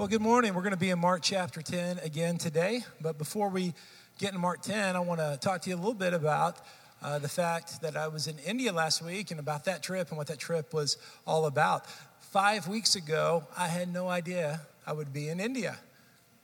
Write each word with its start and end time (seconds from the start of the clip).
Well, 0.00 0.08
good 0.08 0.22
morning. 0.22 0.54
We're 0.54 0.62
going 0.62 0.72
to 0.72 0.78
be 0.78 0.88
in 0.88 0.98
Mark 0.98 1.20
chapter 1.20 1.60
10 1.60 1.98
again 1.98 2.38
today. 2.38 2.80
But 3.02 3.18
before 3.18 3.50
we 3.50 3.74
get 4.18 4.32
in 4.32 4.40
Mark 4.40 4.62
10, 4.62 4.96
I 4.96 5.00
want 5.00 5.20
to 5.20 5.38
talk 5.42 5.60
to 5.60 5.68
you 5.68 5.76
a 5.76 5.76
little 5.76 5.92
bit 5.92 6.14
about 6.14 6.56
uh, 7.02 7.18
the 7.18 7.28
fact 7.28 7.82
that 7.82 7.98
I 7.98 8.08
was 8.08 8.26
in 8.26 8.38
India 8.38 8.72
last 8.72 9.02
week 9.02 9.30
and 9.30 9.38
about 9.38 9.66
that 9.66 9.82
trip 9.82 10.08
and 10.08 10.16
what 10.16 10.28
that 10.28 10.38
trip 10.38 10.72
was 10.72 10.96
all 11.26 11.44
about. 11.44 11.84
Five 12.32 12.66
weeks 12.66 12.94
ago, 12.94 13.44
I 13.58 13.68
had 13.68 13.92
no 13.92 14.08
idea 14.08 14.62
I 14.86 14.94
would 14.94 15.12
be 15.12 15.28
in 15.28 15.38
India, 15.38 15.76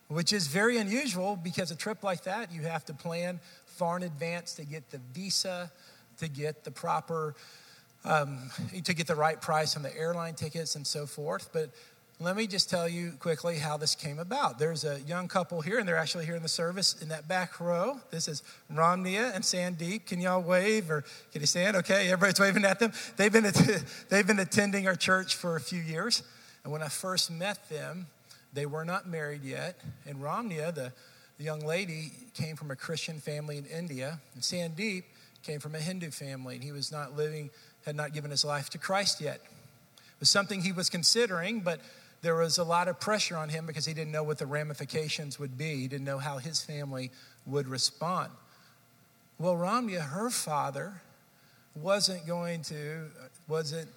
which 0.08 0.34
is 0.34 0.48
very 0.48 0.76
unusual 0.76 1.34
because 1.34 1.70
a 1.70 1.76
trip 1.76 2.02
like 2.04 2.24
that, 2.24 2.52
you 2.52 2.60
have 2.60 2.84
to 2.84 2.92
plan 2.92 3.40
far 3.64 3.96
in 3.96 4.02
advance 4.02 4.52
to 4.56 4.66
get 4.66 4.90
the 4.90 5.00
visa, 5.14 5.72
to 6.18 6.28
get 6.28 6.62
the 6.64 6.70
proper, 6.70 7.34
um, 8.04 8.50
to 8.84 8.92
get 8.92 9.06
the 9.06 9.16
right 9.16 9.40
price 9.40 9.78
on 9.78 9.82
the 9.82 9.96
airline 9.96 10.34
tickets 10.34 10.76
and 10.76 10.86
so 10.86 11.06
forth. 11.06 11.48
But 11.54 11.70
let 12.18 12.34
me 12.34 12.46
just 12.46 12.70
tell 12.70 12.88
you 12.88 13.12
quickly 13.18 13.58
how 13.58 13.76
this 13.76 13.94
came 13.94 14.18
about. 14.18 14.58
There's 14.58 14.84
a 14.84 15.00
young 15.02 15.28
couple 15.28 15.60
here, 15.60 15.78
and 15.78 15.86
they're 15.86 15.98
actually 15.98 16.24
here 16.24 16.34
in 16.34 16.42
the 16.42 16.48
service 16.48 16.94
in 17.02 17.10
that 17.10 17.28
back 17.28 17.60
row. 17.60 18.00
This 18.10 18.26
is 18.26 18.42
Ramya 18.72 19.34
and 19.34 19.44
Sandeep. 19.44 20.06
Can 20.06 20.22
y'all 20.22 20.40
wave 20.40 20.90
or 20.90 21.02
can 21.32 21.42
you 21.42 21.46
stand? 21.46 21.76
Okay, 21.76 22.06
everybody's 22.10 22.40
waving 22.40 22.64
at 22.64 22.78
them. 22.78 22.92
They've 23.18 23.32
been, 23.32 23.44
they've 24.08 24.26
been 24.26 24.38
attending 24.38 24.86
our 24.88 24.94
church 24.94 25.34
for 25.34 25.56
a 25.56 25.60
few 25.60 25.80
years. 25.80 26.22
And 26.64 26.72
when 26.72 26.82
I 26.82 26.88
first 26.88 27.30
met 27.30 27.68
them, 27.68 28.06
they 28.54 28.64
were 28.64 28.86
not 28.86 29.06
married 29.06 29.44
yet. 29.44 29.78
And 30.06 30.16
Ramya, 30.16 30.74
the, 30.74 30.92
the 31.36 31.44
young 31.44 31.60
lady, 31.60 32.12
came 32.32 32.56
from 32.56 32.70
a 32.70 32.76
Christian 32.76 33.18
family 33.18 33.58
in 33.58 33.66
India. 33.66 34.20
And 34.32 34.42
Sandeep 34.42 35.04
came 35.42 35.60
from 35.60 35.74
a 35.74 35.80
Hindu 35.80 36.10
family, 36.10 36.54
and 36.54 36.64
he 36.64 36.72
was 36.72 36.90
not 36.90 37.14
living, 37.14 37.50
had 37.84 37.94
not 37.94 38.14
given 38.14 38.30
his 38.30 38.42
life 38.42 38.70
to 38.70 38.78
Christ 38.78 39.20
yet. 39.20 39.42
It 39.44 40.20
was 40.20 40.30
something 40.30 40.62
he 40.62 40.72
was 40.72 40.88
considering, 40.88 41.60
but 41.60 41.80
there 42.26 42.34
was 42.34 42.58
a 42.58 42.64
lot 42.64 42.88
of 42.88 42.98
pressure 42.98 43.36
on 43.36 43.48
him 43.48 43.66
because 43.66 43.86
he 43.86 43.94
didn't 43.94 44.10
know 44.10 44.24
what 44.24 44.36
the 44.36 44.46
ramifications 44.46 45.38
would 45.38 45.56
be. 45.56 45.76
He 45.76 45.86
didn't 45.86 46.04
know 46.04 46.18
how 46.18 46.38
his 46.38 46.60
family 46.60 47.12
would 47.46 47.68
respond. 47.68 48.32
Well, 49.38 49.54
Ramya, 49.54 50.00
her 50.00 50.28
father, 50.30 51.02
wasn't 51.76 52.26
going 52.26 52.62
to, 52.62 53.04
wasn't 53.46 53.88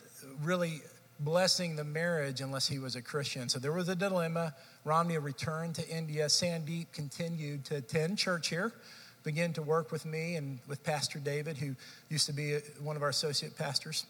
really 0.44 0.82
blessing 1.20 1.76
the 1.76 1.84
marriage 1.84 2.40
unless 2.40 2.68
he 2.68 2.78
was 2.78 2.96
a 2.96 3.02
Christian. 3.02 3.50
So 3.50 3.58
there 3.58 3.72
was 3.72 3.90
a 3.90 3.96
dilemma. 3.96 4.54
Ramya 4.86 5.24
returned 5.24 5.74
to 5.76 5.90
India. 5.90 6.28
Sandeep 6.28 6.92
continued 6.94 7.66
to 7.66 7.78
attend 7.78 8.20
church 8.20 8.50
here, 8.50 8.74
began 9.24 9.54
to 9.54 9.64
work 9.64 9.92
with 9.92 10.06
me 10.06 10.36
and 10.36 10.60
with 10.68 10.84
Pastor 10.84 11.18
David, 11.18 11.58
who 11.58 11.76
used 12.10 12.28
to 12.28 12.34
be 12.34 12.60
one 12.80 12.96
of 12.96 13.02
our 13.02 13.10
associate 13.10 13.58
pastors. 13.58 14.06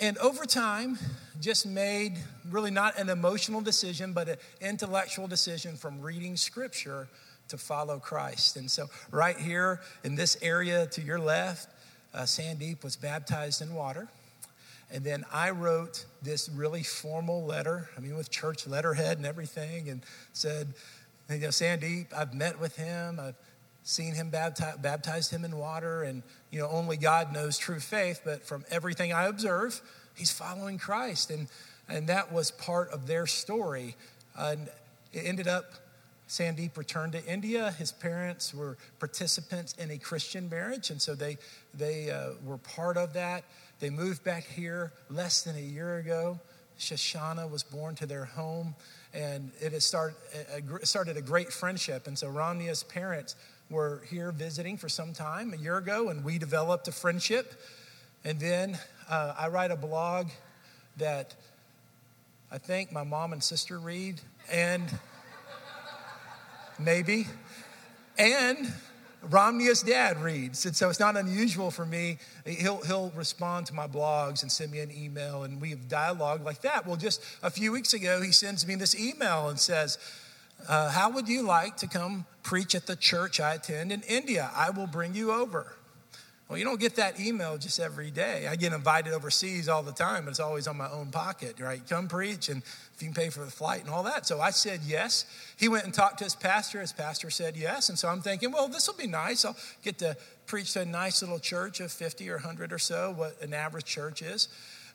And 0.00 0.18
over 0.18 0.44
time, 0.46 0.98
just 1.40 1.66
made 1.66 2.18
really 2.50 2.70
not 2.70 2.98
an 2.98 3.08
emotional 3.08 3.60
decision, 3.60 4.12
but 4.12 4.28
an 4.28 4.36
intellectual 4.60 5.26
decision 5.26 5.76
from 5.76 6.00
reading 6.00 6.36
scripture 6.36 7.08
to 7.48 7.58
follow 7.58 7.98
Christ. 7.98 8.56
And 8.56 8.70
so, 8.70 8.86
right 9.10 9.36
here 9.36 9.80
in 10.04 10.14
this 10.14 10.36
area 10.40 10.86
to 10.86 11.02
your 11.02 11.18
left, 11.18 11.68
uh, 12.14 12.22
Sandeep 12.22 12.82
was 12.82 12.96
baptized 12.96 13.60
in 13.60 13.74
water. 13.74 14.08
And 14.90 15.02
then 15.04 15.24
I 15.32 15.50
wrote 15.50 16.04
this 16.20 16.48
really 16.50 16.82
formal 16.82 17.44
letter, 17.44 17.88
I 17.96 18.00
mean, 18.00 18.16
with 18.16 18.30
church 18.30 18.66
letterhead 18.66 19.16
and 19.16 19.26
everything, 19.26 19.88
and 19.88 20.02
said, 20.32 20.74
you 21.30 21.38
know, 21.38 21.48
Sandeep, 21.48 22.12
I've 22.14 22.34
met 22.34 22.60
with 22.60 22.76
him. 22.76 23.18
I've 23.18 23.36
seen 23.84 24.14
him 24.14 24.30
baptize, 24.30 24.76
baptized 24.78 25.30
him 25.30 25.44
in 25.44 25.56
water, 25.56 26.02
and 26.02 26.22
you 26.50 26.60
know 26.60 26.68
only 26.68 26.96
God 26.96 27.32
knows 27.32 27.58
true 27.58 27.80
faith. 27.80 28.20
But 28.24 28.44
from 28.44 28.64
everything 28.70 29.12
I 29.12 29.24
observe, 29.24 29.80
he's 30.14 30.30
following 30.30 30.78
Christ, 30.78 31.30
and 31.30 31.48
and 31.88 32.08
that 32.08 32.32
was 32.32 32.50
part 32.50 32.90
of 32.90 33.06
their 33.06 33.26
story. 33.26 33.96
And 34.36 34.68
it 35.12 35.20
ended 35.26 35.48
up. 35.48 35.72
Sandeep 36.28 36.78
returned 36.78 37.12
to 37.12 37.22
India. 37.26 37.72
His 37.72 37.92
parents 37.92 38.54
were 38.54 38.78
participants 38.98 39.74
in 39.78 39.90
a 39.90 39.98
Christian 39.98 40.48
marriage, 40.48 40.88
and 40.88 41.02
so 41.02 41.14
they 41.14 41.36
they 41.74 42.10
uh, 42.10 42.30
were 42.42 42.56
part 42.56 42.96
of 42.96 43.12
that. 43.12 43.44
They 43.80 43.90
moved 43.90 44.24
back 44.24 44.44
here 44.44 44.92
less 45.10 45.42
than 45.42 45.56
a 45.56 45.60
year 45.60 45.98
ago. 45.98 46.40
Shoshana 46.78 47.50
was 47.50 47.62
born 47.62 47.94
to 47.96 48.06
their 48.06 48.24
home, 48.24 48.74
and 49.12 49.50
it 49.60 49.72
has 49.72 49.84
started 49.84 50.16
a, 50.54 50.86
started 50.86 51.16
a 51.16 51.22
great 51.22 51.52
friendship. 51.52 52.06
And 52.06 52.18
so 52.18 52.28
Ramya's 52.28 52.82
parents 52.82 53.36
were 53.72 54.02
here 54.08 54.30
visiting 54.30 54.76
for 54.76 54.88
some 54.88 55.12
time 55.12 55.52
a 55.52 55.56
year 55.56 55.78
ago, 55.78 56.10
and 56.10 56.22
we 56.22 56.38
developed 56.38 56.86
a 56.88 56.92
friendship. 56.92 57.54
And 58.24 58.38
then 58.38 58.78
uh, 59.08 59.34
I 59.36 59.48
write 59.48 59.70
a 59.70 59.76
blog 59.76 60.28
that 60.98 61.34
I 62.50 62.58
think 62.58 62.92
my 62.92 63.02
mom 63.02 63.32
and 63.32 63.42
sister 63.42 63.78
read, 63.78 64.20
and 64.52 64.84
maybe, 66.78 67.26
and 68.18 68.72
Ramya's 69.28 69.82
dad 69.82 70.20
reads. 70.22 70.66
And 70.66 70.76
so 70.76 70.90
it's 70.90 71.00
not 71.00 71.16
unusual 71.16 71.70
for 71.70 71.86
me. 71.86 72.18
He'll, 72.44 72.82
he'll 72.82 73.10
respond 73.16 73.66
to 73.68 73.74
my 73.74 73.86
blogs 73.86 74.42
and 74.42 74.52
send 74.52 74.70
me 74.70 74.80
an 74.80 74.90
email, 74.92 75.44
and 75.44 75.60
we 75.60 75.70
have 75.70 75.88
dialogue 75.88 76.44
like 76.44 76.60
that. 76.62 76.86
Well, 76.86 76.96
just 76.96 77.24
a 77.42 77.50
few 77.50 77.72
weeks 77.72 77.94
ago, 77.94 78.20
he 78.20 78.32
sends 78.32 78.66
me 78.66 78.74
this 78.74 78.98
email 78.98 79.48
and 79.48 79.58
says, 79.58 79.98
uh, 80.68 80.90
How 80.90 81.10
would 81.10 81.28
you 81.28 81.42
like 81.42 81.76
to 81.78 81.86
come 81.86 82.26
preach 82.42 82.74
at 82.74 82.86
the 82.86 82.96
church 82.96 83.40
I 83.40 83.54
attend 83.54 83.92
in 83.92 84.02
India? 84.02 84.50
I 84.54 84.70
will 84.70 84.86
bring 84.86 85.14
you 85.14 85.32
over. 85.32 85.72
Well, 86.52 86.58
you 86.58 86.66
don't 86.66 86.80
get 86.80 86.96
that 86.96 87.18
email 87.18 87.56
just 87.56 87.80
every 87.80 88.10
day. 88.10 88.46
I 88.46 88.56
get 88.56 88.74
invited 88.74 89.14
overseas 89.14 89.70
all 89.70 89.82
the 89.82 89.92
time, 89.92 90.24
but 90.24 90.32
it's 90.32 90.38
always 90.38 90.66
on 90.66 90.76
my 90.76 90.90
own 90.90 91.10
pocket, 91.10 91.58
right? 91.58 91.80
Come 91.88 92.08
preach, 92.08 92.50
and 92.50 92.62
if 92.62 92.96
you 93.00 93.06
can 93.06 93.14
pay 93.14 93.30
for 93.30 93.42
the 93.42 93.50
flight 93.50 93.80
and 93.80 93.88
all 93.88 94.02
that. 94.02 94.26
So 94.26 94.38
I 94.38 94.50
said 94.50 94.80
yes. 94.84 95.24
He 95.56 95.68
went 95.68 95.84
and 95.84 95.94
talked 95.94 96.18
to 96.18 96.24
his 96.24 96.34
pastor. 96.34 96.80
His 96.80 96.92
pastor 96.92 97.30
said 97.30 97.56
yes. 97.56 97.88
And 97.88 97.98
so 97.98 98.08
I'm 98.08 98.20
thinking, 98.20 98.52
well, 98.52 98.68
this 98.68 98.86
will 98.86 98.96
be 98.96 99.06
nice. 99.06 99.46
I'll 99.46 99.56
get 99.82 99.96
to 100.00 100.14
preach 100.46 100.74
to 100.74 100.82
a 100.82 100.84
nice 100.84 101.22
little 101.22 101.38
church 101.38 101.80
of 101.80 101.90
50 101.90 102.28
or 102.28 102.34
100 102.34 102.70
or 102.70 102.78
so, 102.78 103.14
what 103.16 103.40
an 103.40 103.54
average 103.54 103.86
church 103.86 104.20
is. 104.20 104.48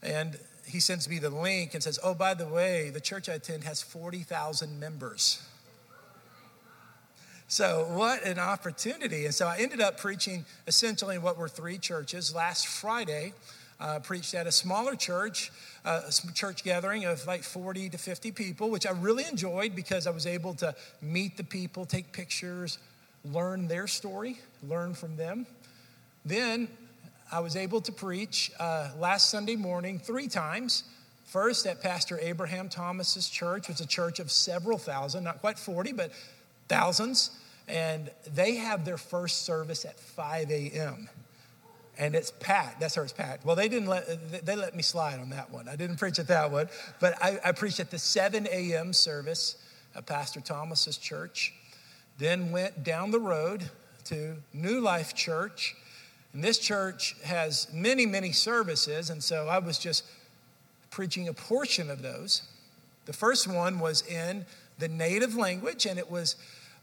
And 0.03 0.37
he 0.67 0.79
sends 0.79 1.09
me 1.09 1.17
the 1.17 1.31
link 1.31 1.73
and 1.73 1.81
says, 1.81 1.97
oh, 2.03 2.13
by 2.13 2.35
the 2.35 2.47
way, 2.47 2.91
the 2.91 3.01
church 3.01 3.29
I 3.29 3.33
attend 3.33 3.63
has 3.63 3.81
40,000 3.81 4.79
members. 4.79 5.41
So, 7.49 7.87
what 7.91 8.23
an 8.23 8.39
opportunity. 8.39 9.25
And 9.25 9.33
so, 9.33 9.47
I 9.47 9.57
ended 9.59 9.79
up 9.79 9.97
preaching 9.97 10.43
essentially 10.67 11.15
in 11.15 11.21
what 11.21 11.37
were 11.37 11.47
three 11.47 11.77
churches. 11.77 12.35
Last 12.35 12.67
Friday, 12.67 13.33
uh, 13.79 13.99
preached 13.99 14.33
at 14.33 14.47
a 14.47 14.51
smaller 14.51 14.95
church, 14.95 15.51
uh, 15.85 16.01
a 16.07 16.33
church 16.33 16.63
gathering 16.63 17.05
of 17.05 17.25
like 17.25 17.43
40 17.43 17.89
to 17.89 17.97
50 17.97 18.31
people, 18.31 18.69
which 18.69 18.85
I 18.85 18.91
really 18.91 19.23
enjoyed 19.25 19.75
because 19.75 20.07
I 20.07 20.11
was 20.11 20.25
able 20.25 20.55
to 20.55 20.75
meet 21.01 21.37
the 21.37 21.43
people, 21.43 21.85
take 21.85 22.11
pictures, 22.11 22.79
learn 23.23 23.67
their 23.67 23.87
story, 23.87 24.39
learn 24.67 24.93
from 24.93 25.15
them. 25.15 25.45
Then 26.25 26.67
I 27.31 27.39
was 27.39 27.55
able 27.55 27.81
to 27.81 27.91
preach 27.91 28.51
uh, 28.59 28.89
last 28.99 29.29
Sunday 29.29 29.55
morning 29.55 29.99
three 29.99 30.27
times. 30.27 30.83
First 31.25 31.67
at 31.67 31.81
Pastor 31.81 32.17
Abraham 32.21 32.69
Thomas's 32.69 33.29
church, 33.29 33.67
which 33.67 33.75
is 33.75 33.81
a 33.81 33.87
church 33.87 34.19
of 34.19 34.31
several 34.31 34.77
thousand, 34.77 35.25
not 35.25 35.41
quite 35.41 35.59
40, 35.59 35.91
but 35.91 36.11
thousands, 36.67 37.31
and 37.67 38.09
they 38.33 38.55
have 38.55 38.85
their 38.85 38.97
first 38.97 39.43
service 39.43 39.85
at 39.85 39.99
5 39.99 40.51
a.m. 40.51 41.09
And 41.97 42.15
it's 42.15 42.31
packed. 42.31 42.79
That 42.79 42.91
service 42.91 43.11
packed. 43.11 43.43
Well, 43.43 43.55
they 43.55 43.67
didn't 43.67 43.87
let 43.87 44.45
they 44.45 44.55
let 44.55 44.75
me 44.75 44.83
slide 44.83 45.19
on 45.19 45.31
that 45.31 45.51
one. 45.51 45.67
I 45.67 45.75
didn't 45.75 45.97
preach 45.97 46.19
at 46.19 46.27
that 46.27 46.51
one, 46.51 46.69
but 46.99 47.21
I, 47.23 47.39
I 47.43 47.51
preached 47.53 47.79
at 47.79 47.89
the 47.89 47.97
7 47.97 48.47
a.m. 48.51 48.93
service 48.93 49.57
at 49.95 50.05
Pastor 50.05 50.39
Thomas's 50.39 50.97
church. 50.97 51.53
Then 52.19 52.51
went 52.51 52.83
down 52.83 53.11
the 53.11 53.19
road 53.19 53.69
to 54.05 54.37
New 54.53 54.79
Life 54.79 55.13
Church. 55.15 55.75
And 56.33 56.43
this 56.43 56.59
church 56.59 57.15
has 57.23 57.67
many, 57.73 58.05
many 58.05 58.31
services, 58.31 59.09
and 59.09 59.23
so 59.23 59.47
I 59.47 59.57
was 59.59 59.79
just 59.79 60.03
preaching 60.91 61.27
a 61.27 61.33
portion 61.33 61.89
of 61.89 62.01
those. 62.01 62.43
The 63.05 63.13
first 63.13 63.47
one 63.47 63.79
was 63.79 64.05
in 64.05 64.45
the 64.77 64.87
native 64.87 65.35
language, 65.35 65.85
and 65.85 65.97
it 65.97 66.11
was 66.11 66.35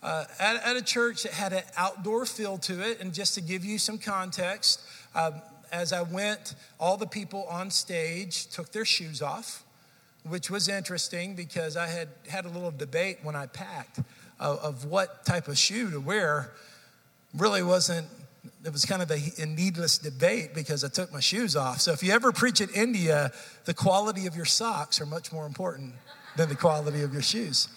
uh, 0.05 0.25
at, 0.39 0.62
at, 0.65 0.77
a 0.77 0.83
church 0.83 1.23
that 1.23 1.33
had 1.33 1.53
an 1.55 1.62
outdoor 1.77 2.27
feel 2.27 2.59
to 2.59 2.81
it. 2.81 3.01
And 3.01 3.12
just 3.15 3.35
to 3.35 3.41
give 3.41 3.65
you 3.65 3.79
some 3.79 3.97
context, 3.99 4.83
um, 5.15 5.41
as 5.73 5.93
I 5.93 6.03
went, 6.03 6.55
all 6.79 6.97
the 6.99 7.06
people 7.06 7.45
on 7.51 7.71
stage 7.71 8.47
took 8.49 8.71
their 8.71 8.85
shoes 8.85 9.23
off, 9.23 9.65
which 10.23 10.51
was 10.51 10.69
interesting 10.69 11.35
because 11.35 11.77
I 11.77 11.87
had 11.87 12.09
had 12.29 12.45
a 12.45 12.49
little 12.49 12.71
debate 12.71 13.19
when 13.23 13.35
I 13.35 13.47
packed 13.47 14.01
of, 14.39 14.59
of 14.59 14.85
what 14.85 15.25
type 15.25 15.49
of 15.49 15.56
shoe 15.56 15.91
to 15.91 16.01
wear. 16.01 16.53
Really 17.35 17.62
wasn't 17.62 18.06
it 18.62 18.73
was 18.73 18.85
kind 18.85 19.03
of 19.03 19.11
a, 19.11 19.21
a, 19.43 19.47
needless 19.47 19.99
debate 19.99 20.55
because 20.55 20.85
I 20.85 20.89
took 20.89 21.12
my 21.12 21.21
shoes 21.21 21.55
off. 21.55 21.81
So 21.81 21.93
if 21.93 22.03
you 22.03 22.12
ever 22.12 22.33
preach 22.33 22.61
in 22.61 22.69
India, 22.71 23.33
the 23.65 23.75
quality 23.75 24.27
of 24.27 24.37
your 24.37 24.45
socks 24.45 25.01
are 25.01 25.06
much 25.06 25.33
more 25.33 25.47
important 25.47 25.95
than 26.37 26.49
the 26.49 26.55
quality 26.55 27.03
of 27.03 27.12
your 27.12 27.23
shoes. 27.23 27.69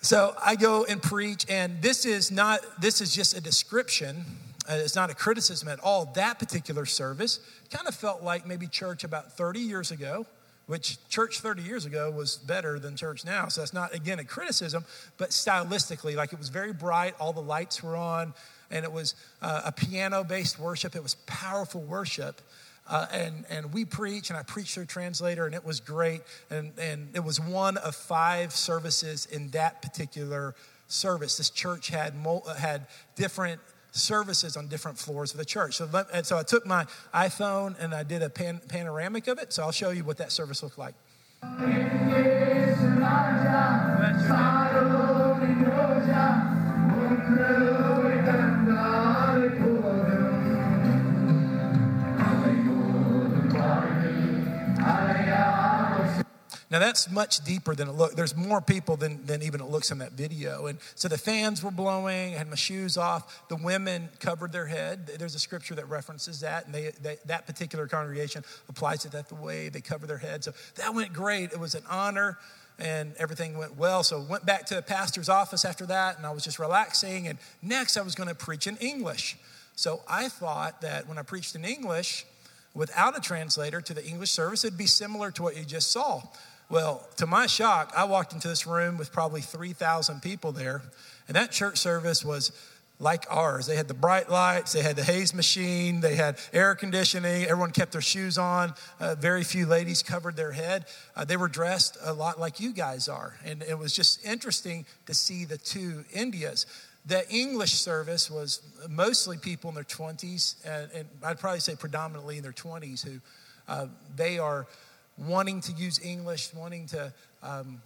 So 0.00 0.34
I 0.44 0.54
go 0.54 0.84
and 0.84 1.02
preach, 1.02 1.44
and 1.48 1.82
this 1.82 2.04
is 2.04 2.30
not, 2.30 2.60
this 2.80 3.00
is 3.00 3.14
just 3.14 3.36
a 3.36 3.40
description. 3.40 4.24
Uh, 4.68 4.74
it's 4.74 4.94
not 4.94 5.10
a 5.10 5.14
criticism 5.14 5.68
at 5.68 5.80
all. 5.80 6.06
That 6.14 6.38
particular 6.38 6.86
service 6.86 7.40
kind 7.70 7.88
of 7.88 7.94
felt 7.94 8.22
like 8.22 8.46
maybe 8.46 8.66
church 8.68 9.02
about 9.02 9.32
30 9.32 9.60
years 9.60 9.90
ago 9.90 10.26
which 10.68 10.98
church 11.08 11.40
30 11.40 11.62
years 11.62 11.86
ago 11.86 12.10
was 12.10 12.36
better 12.36 12.78
than 12.78 12.94
church 12.94 13.24
now. 13.24 13.48
So 13.48 13.62
that's 13.62 13.72
not, 13.72 13.94
again, 13.94 14.18
a 14.18 14.24
criticism, 14.24 14.84
but 15.16 15.30
stylistically, 15.30 16.14
like 16.14 16.34
it 16.34 16.38
was 16.38 16.50
very 16.50 16.74
bright, 16.74 17.14
all 17.18 17.32
the 17.32 17.40
lights 17.40 17.82
were 17.82 17.96
on, 17.96 18.34
and 18.70 18.84
it 18.84 18.92
was 18.92 19.14
uh, 19.40 19.62
a 19.64 19.72
piano 19.72 20.22
based 20.24 20.58
worship. 20.58 20.94
It 20.94 21.02
was 21.02 21.14
powerful 21.26 21.80
worship. 21.80 22.42
Uh, 22.88 23.06
and, 23.12 23.44
and 23.50 23.72
we 23.72 23.84
preach, 23.84 24.30
and 24.30 24.38
I 24.38 24.42
preached 24.42 24.74
through 24.74 24.86
translator, 24.86 25.44
and 25.46 25.54
it 25.54 25.64
was 25.64 25.80
great. 25.80 26.22
And, 26.50 26.72
and 26.78 27.08
it 27.14 27.22
was 27.22 27.38
one 27.40 27.76
of 27.76 27.94
five 27.94 28.52
services 28.52 29.26
in 29.26 29.50
that 29.50 29.82
particular 29.82 30.54
service. 30.86 31.36
This 31.36 31.50
church 31.50 31.88
had, 31.88 32.14
had 32.56 32.86
different 33.14 33.60
services 33.92 34.56
on 34.56 34.68
different 34.68 34.98
floors 34.98 35.32
of 35.32 35.38
the 35.38 35.44
church. 35.44 35.76
So, 35.76 35.88
and 36.12 36.24
so 36.24 36.38
I 36.38 36.42
took 36.42 36.66
my 36.66 36.86
iPhone 37.14 37.78
and 37.78 37.94
I 37.94 38.02
did 38.02 38.22
a 38.22 38.30
pan, 38.30 38.60
panoramic 38.68 39.28
of 39.28 39.38
it. 39.38 39.52
So 39.52 39.62
I'll 39.62 39.72
show 39.72 39.90
you 39.90 40.04
what 40.04 40.16
that 40.18 40.32
service 40.32 40.62
looked 40.62 40.78
like. 40.78 40.94
Now 56.70 56.78
that's 56.80 57.10
much 57.10 57.42
deeper 57.44 57.74
than 57.74 57.88
it 57.88 57.92
looks. 57.92 58.14
There's 58.14 58.36
more 58.36 58.60
people 58.60 58.96
than, 58.96 59.24
than 59.24 59.42
even 59.42 59.60
it 59.60 59.68
looks 59.68 59.90
in 59.90 59.98
that 59.98 60.12
video. 60.12 60.66
And 60.66 60.78
so 60.94 61.08
the 61.08 61.16
fans 61.16 61.62
were 61.62 61.70
blowing, 61.70 62.34
I 62.34 62.38
had 62.38 62.48
my 62.48 62.56
shoes 62.56 62.98
off. 62.98 63.48
The 63.48 63.56
women 63.56 64.10
covered 64.20 64.52
their 64.52 64.66
head. 64.66 65.06
There's 65.18 65.34
a 65.34 65.38
scripture 65.38 65.74
that 65.76 65.88
references 65.88 66.40
that, 66.40 66.66
and 66.66 66.74
they, 66.74 66.92
they, 67.02 67.16
that 67.24 67.46
particular 67.46 67.86
congregation 67.86 68.44
applies 68.68 69.06
it 69.06 69.12
that 69.12 69.28
the 69.28 69.34
way 69.34 69.70
they 69.70 69.80
cover 69.80 70.06
their 70.06 70.18
head. 70.18 70.44
So 70.44 70.52
that 70.76 70.94
went 70.94 71.14
great. 71.14 71.52
It 71.52 71.60
was 71.60 71.74
an 71.74 71.84
honor 71.88 72.38
and 72.78 73.14
everything 73.16 73.56
went 73.56 73.76
well. 73.76 74.02
So 74.02 74.20
went 74.20 74.44
back 74.44 74.66
to 74.66 74.74
the 74.74 74.82
pastor's 74.82 75.28
office 75.28 75.64
after 75.64 75.86
that, 75.86 76.16
and 76.16 76.26
I 76.26 76.30
was 76.30 76.44
just 76.44 76.58
relaxing. 76.58 77.28
And 77.28 77.38
next, 77.62 77.96
I 77.96 78.02
was 78.02 78.14
going 78.14 78.28
to 78.28 78.34
preach 78.34 78.66
in 78.66 78.76
English. 78.76 79.36
So 79.74 80.02
I 80.08 80.28
thought 80.28 80.80
that 80.82 81.08
when 81.08 81.18
I 81.18 81.22
preached 81.22 81.54
in 81.54 81.64
English, 81.64 82.26
without 82.74 83.16
a 83.16 83.20
translator 83.20 83.80
to 83.80 83.94
the 83.94 84.04
English 84.06 84.30
service, 84.30 84.64
it'd 84.64 84.78
be 84.78 84.86
similar 84.86 85.30
to 85.32 85.42
what 85.42 85.56
you 85.56 85.64
just 85.64 85.90
saw. 85.90 86.22
Well, 86.70 87.08
to 87.16 87.26
my 87.26 87.46
shock, 87.46 87.94
I 87.96 88.04
walked 88.04 88.34
into 88.34 88.46
this 88.46 88.66
room 88.66 88.98
with 88.98 89.10
probably 89.10 89.40
3,000 89.40 90.20
people 90.20 90.52
there, 90.52 90.82
and 91.26 91.34
that 91.34 91.50
church 91.50 91.78
service 91.78 92.22
was 92.22 92.52
like 93.00 93.24
ours. 93.30 93.66
They 93.66 93.76
had 93.76 93.88
the 93.88 93.94
bright 93.94 94.28
lights, 94.28 94.72
they 94.72 94.82
had 94.82 94.94
the 94.94 95.04
haze 95.04 95.32
machine, 95.32 96.00
they 96.00 96.14
had 96.14 96.38
air 96.52 96.74
conditioning, 96.74 97.44
everyone 97.44 97.70
kept 97.70 97.92
their 97.92 98.02
shoes 98.02 98.36
on. 98.36 98.74
Uh, 99.00 99.14
very 99.14 99.44
few 99.44 99.64
ladies 99.64 100.02
covered 100.02 100.36
their 100.36 100.52
head. 100.52 100.84
Uh, 101.16 101.24
they 101.24 101.38
were 101.38 101.48
dressed 101.48 101.96
a 102.02 102.12
lot 102.12 102.38
like 102.38 102.60
you 102.60 102.74
guys 102.74 103.08
are, 103.08 103.38
and 103.46 103.62
it 103.62 103.78
was 103.78 103.94
just 103.94 104.22
interesting 104.26 104.84
to 105.06 105.14
see 105.14 105.46
the 105.46 105.56
two 105.56 106.04
Indias. 106.12 106.66
The 107.06 107.26
English 107.30 107.74
service 107.74 108.30
was 108.30 108.60
mostly 108.90 109.38
people 109.38 109.70
in 109.70 109.74
their 109.74 109.84
20s, 109.84 110.56
and, 110.66 110.90
and 110.92 111.08
I'd 111.22 111.38
probably 111.38 111.60
say 111.60 111.76
predominantly 111.76 112.36
in 112.36 112.42
their 112.42 112.52
20s, 112.52 113.06
who 113.06 113.20
uh, 113.68 113.86
they 114.16 114.38
are 114.38 114.66
wanting 115.26 115.60
to 115.62 115.72
use 115.72 116.00
English, 116.04 116.52
wanting 116.54 116.86
to 116.86 117.12
um, 117.42 117.80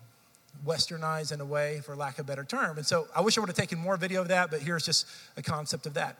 westernize 0.67 1.33
in 1.33 1.41
a 1.41 1.45
way, 1.45 1.81
for 1.85 1.97
lack 1.97 2.19
of 2.19 2.27
a 2.27 2.29
better 2.29 2.45
term. 2.45 2.77
And 2.77 2.87
so 2.87 3.09
I 3.15 3.21
wish 3.21 3.37
I 3.39 3.41
would 3.41 3.49
have 3.49 3.57
taken 3.57 3.79
more 3.79 3.97
video 3.97 4.21
of 4.21 4.29
that, 4.29 4.51
but 4.51 4.61
here's 4.61 4.85
just 4.85 5.07
a 5.37 5.43
concept 5.43 5.87
of 5.87 5.95
that. 5.95 6.17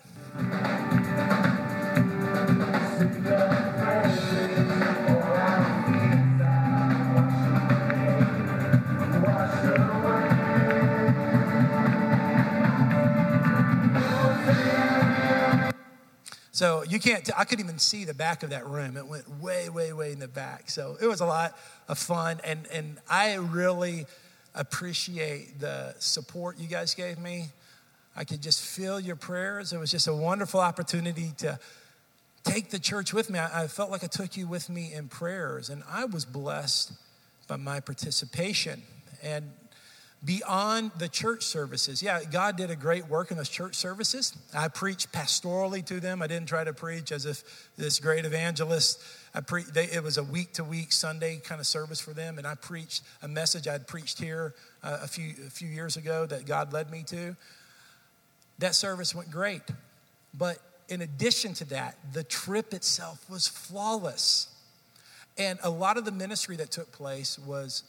So 16.63 16.85
you 16.85 17.01
can't, 17.01 17.29
I 17.37 17.43
couldn't 17.43 17.65
even 17.65 17.81
see 17.81 18.05
the 18.05 18.15
back 18.15 18.45
of 18.45 18.51
that 18.51 18.65
room. 18.69 18.97
It 18.97 19.09
went 19.09 19.29
way, 19.41 19.69
way, 19.69 19.93
way 19.93 20.13
in 20.13 20.21
the 20.21 20.29
back. 20.29 20.71
So 20.71 20.97
it 21.03 21.09
was 21.09 21.21
a 21.21 21.27
lot 21.27 21.59
of 21.89 21.99
fun. 21.99 22.39
And, 22.45 22.69
and 22.73 22.99
I 23.11 23.35
really 23.35 24.07
appreciate 24.55 25.59
the 25.59 25.93
support 25.99 26.61
you 26.61 26.69
guys 26.69 26.95
gave 26.95 27.19
me. 27.19 27.47
I 28.15 28.23
could 28.23 28.41
just 28.41 28.65
feel 28.65 29.01
your 29.01 29.17
prayers. 29.17 29.73
It 29.73 29.79
was 29.79 29.91
just 29.91 30.07
a 30.07 30.15
wonderful 30.15 30.61
opportunity 30.61 31.33
to 31.39 31.59
take 32.45 32.71
the 32.71 32.79
church 32.79 33.13
with 33.13 33.29
me. 33.29 33.41
I, 33.41 33.65
I 33.65 33.67
felt 33.67 33.91
like 33.91 34.05
I 34.05 34.07
took 34.07 34.37
you 34.37 34.47
with 34.47 34.71
me 34.71 34.93
in 34.93 35.09
prayers, 35.09 35.69
and 35.69 35.83
I 35.91 36.05
was 36.05 36.25
blessed 36.25 36.93
by 37.49 37.57
my 37.57 37.81
participation. 37.81 38.83
And 39.21 39.51
beyond 40.25 40.93
the 40.99 41.09
church 41.09 41.43
services. 41.43 42.03
Yeah, 42.03 42.21
God 42.25 42.57
did 42.57 42.71
a 42.71 42.77
great 42.77 43.09
work 43.09 43.31
in 43.31 43.37
those 43.37 43.49
church 43.49 43.75
services. 43.75 44.37
I 44.55 44.69
preached 44.69 45.11
pastorally 45.13 45.85
to 45.87 45.99
them. 45.99 46.23
I 46.23 46.29
didn't 46.29 46.47
try 46.47 46.63
to 46.63 46.73
preach 46.73 47.11
as 47.11 47.27
if 47.27 47.43
this 47.77 47.99
great 47.99 48.25
evangelist. 48.25 49.03
I 49.35 49.41
pre- 49.41 49.65
they, 49.65 49.85
it 49.87 50.03
was 50.03 50.19
a 50.19 50.23
week 50.23 50.53
to 50.55 50.65
week 50.65 50.93
Sunday 50.93 51.41
kind 51.43 51.61
of 51.61 51.67
service 51.67 52.01
for 52.01 52.13
them, 52.13 52.39
and 52.39 52.47
I 52.47 52.55
preached 52.55 53.03
a 53.23 53.29
message 53.29 53.67
I'd 53.67 53.87
preached 53.87 54.21
here 54.21 54.55
uh, 54.83 54.99
a 55.03 55.09
few 55.09 55.35
a 55.47 55.51
few 55.51 55.69
years 55.69 55.97
ago 55.97 56.27
that 56.27 56.47
God 56.47 56.73
led 56.73 56.91
me 56.91 57.03
to. 57.05 57.37
That 58.59 58.75
service 58.77 59.15
went 59.15 59.31
great, 59.31 59.63
but 60.35 60.59
in 60.89 61.01
addition 61.01 61.55
to 61.55 61.65
that, 61.67 61.97
the 62.13 62.23
trip 62.23 62.73
itself 62.75 63.29
was 63.29 63.49
flawless. 63.49 64.49
And 65.39 65.59
a 65.63 65.71
lot 65.71 65.97
of 65.97 66.05
the 66.05 66.13
ministry 66.13 66.57
that 66.57 66.71
took 66.71 66.93
place 66.93 67.39
was 67.39 67.85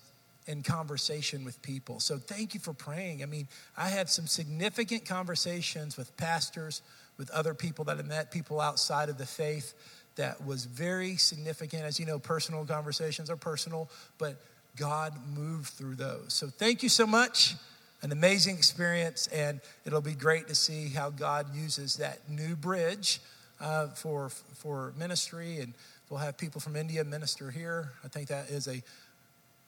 in 0.47 0.63
conversation 0.63 1.45
with 1.45 1.61
people. 1.61 1.99
So 1.99 2.17
thank 2.17 2.53
you 2.53 2.59
for 2.59 2.73
praying. 2.73 3.23
I 3.23 3.25
mean, 3.25 3.47
I 3.77 3.89
had 3.89 4.09
some 4.09 4.27
significant 4.27 5.05
conversations 5.05 5.97
with 5.97 6.15
pastors, 6.17 6.81
with 7.17 7.29
other 7.31 7.53
people 7.53 7.85
that 7.85 7.97
I 7.97 8.01
met, 8.01 8.31
people 8.31 8.59
outside 8.59 9.09
of 9.09 9.17
the 9.17 9.25
faith 9.25 9.73
that 10.15 10.45
was 10.45 10.65
very 10.65 11.15
significant. 11.15 11.83
As 11.83 11.99
you 11.99 12.05
know, 12.05 12.19
personal 12.19 12.65
conversations 12.65 13.29
are 13.29 13.37
personal, 13.37 13.89
but 14.17 14.35
God 14.75 15.13
moved 15.35 15.69
through 15.69 15.95
those. 15.95 16.33
So 16.33 16.47
thank 16.47 16.83
you 16.83 16.89
so 16.89 17.07
much. 17.07 17.55
An 18.01 18.11
amazing 18.11 18.57
experience, 18.57 19.27
and 19.27 19.61
it'll 19.85 20.01
be 20.01 20.13
great 20.13 20.49
to 20.49 20.55
see 20.55 20.89
how 20.89 21.09
God 21.09 21.55
uses 21.55 21.95
that 21.97 22.29
new 22.29 22.55
bridge 22.57 23.21
uh, 23.61 23.87
for, 23.87 24.29
for 24.29 24.93
ministry. 24.97 25.59
And 25.59 25.73
we'll 26.09 26.19
have 26.19 26.37
people 26.37 26.59
from 26.59 26.75
India 26.75 27.05
minister 27.05 27.49
here. 27.49 27.93
I 28.03 28.09
think 28.09 28.27
that 28.27 28.49
is 28.49 28.67
a 28.67 28.83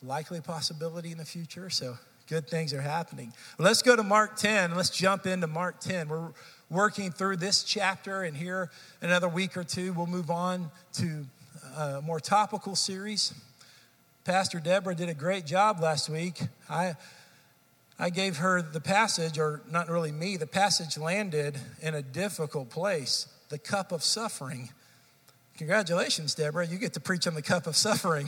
likely 0.04 0.42
possibility 0.42 1.12
in 1.12 1.18
the 1.18 1.26
future. 1.26 1.70
So 1.70 1.98
good 2.28 2.48
things 2.48 2.74
are 2.74 2.82
happening. 2.82 3.34
Let's 3.58 3.82
go 3.82 3.96
to 3.96 4.04
Mark 4.04 4.36
10. 4.38 4.76
Let's 4.76 4.90
jump 4.90 5.26
into 5.26 5.48
Mark 5.48 5.80
10. 5.80 6.10
We're 6.10 6.30
working 6.70 7.12
through 7.12 7.38
this 7.38 7.64
chapter, 7.64 8.24
and 8.24 8.36
here 8.36 8.72
another 9.02 9.30
week 9.30 9.56
or 9.56 9.64
two, 9.64 9.94
we'll 9.94 10.08
move 10.08 10.32
on 10.32 10.72
to 10.94 11.26
uh, 11.78 11.96
a 11.98 12.02
more 12.02 12.20
topical 12.20 12.76
series. 12.76 13.34
Pastor 14.24 14.60
Deborah 14.60 14.96
did 14.96 15.10
a 15.10 15.14
great 15.14 15.46
job 15.46 15.80
last 15.82 16.10
week. 16.10 16.42
I 16.70 16.96
I 17.98 18.10
gave 18.10 18.38
her 18.38 18.62
the 18.62 18.82
passage, 18.82 19.40
or 19.40 19.62
not 19.72 19.90
really 19.90 20.12
me, 20.12 20.36
the 20.36 20.48
passage 20.48 20.98
landed 20.98 21.58
in 21.82 21.96
a 21.96 22.02
difficult 22.02 22.70
place 22.70 23.28
the 23.50 23.58
cup 23.58 23.92
of 23.92 24.04
suffering. 24.04 24.70
Congratulations, 25.58 26.36
Deborah. 26.36 26.66
You 26.66 26.78
get 26.78 26.94
to 26.94 27.00
preach 27.00 27.28
on 27.28 27.36
the 27.36 27.42
cup 27.42 27.68
of 27.68 27.76
suffering 27.76 28.28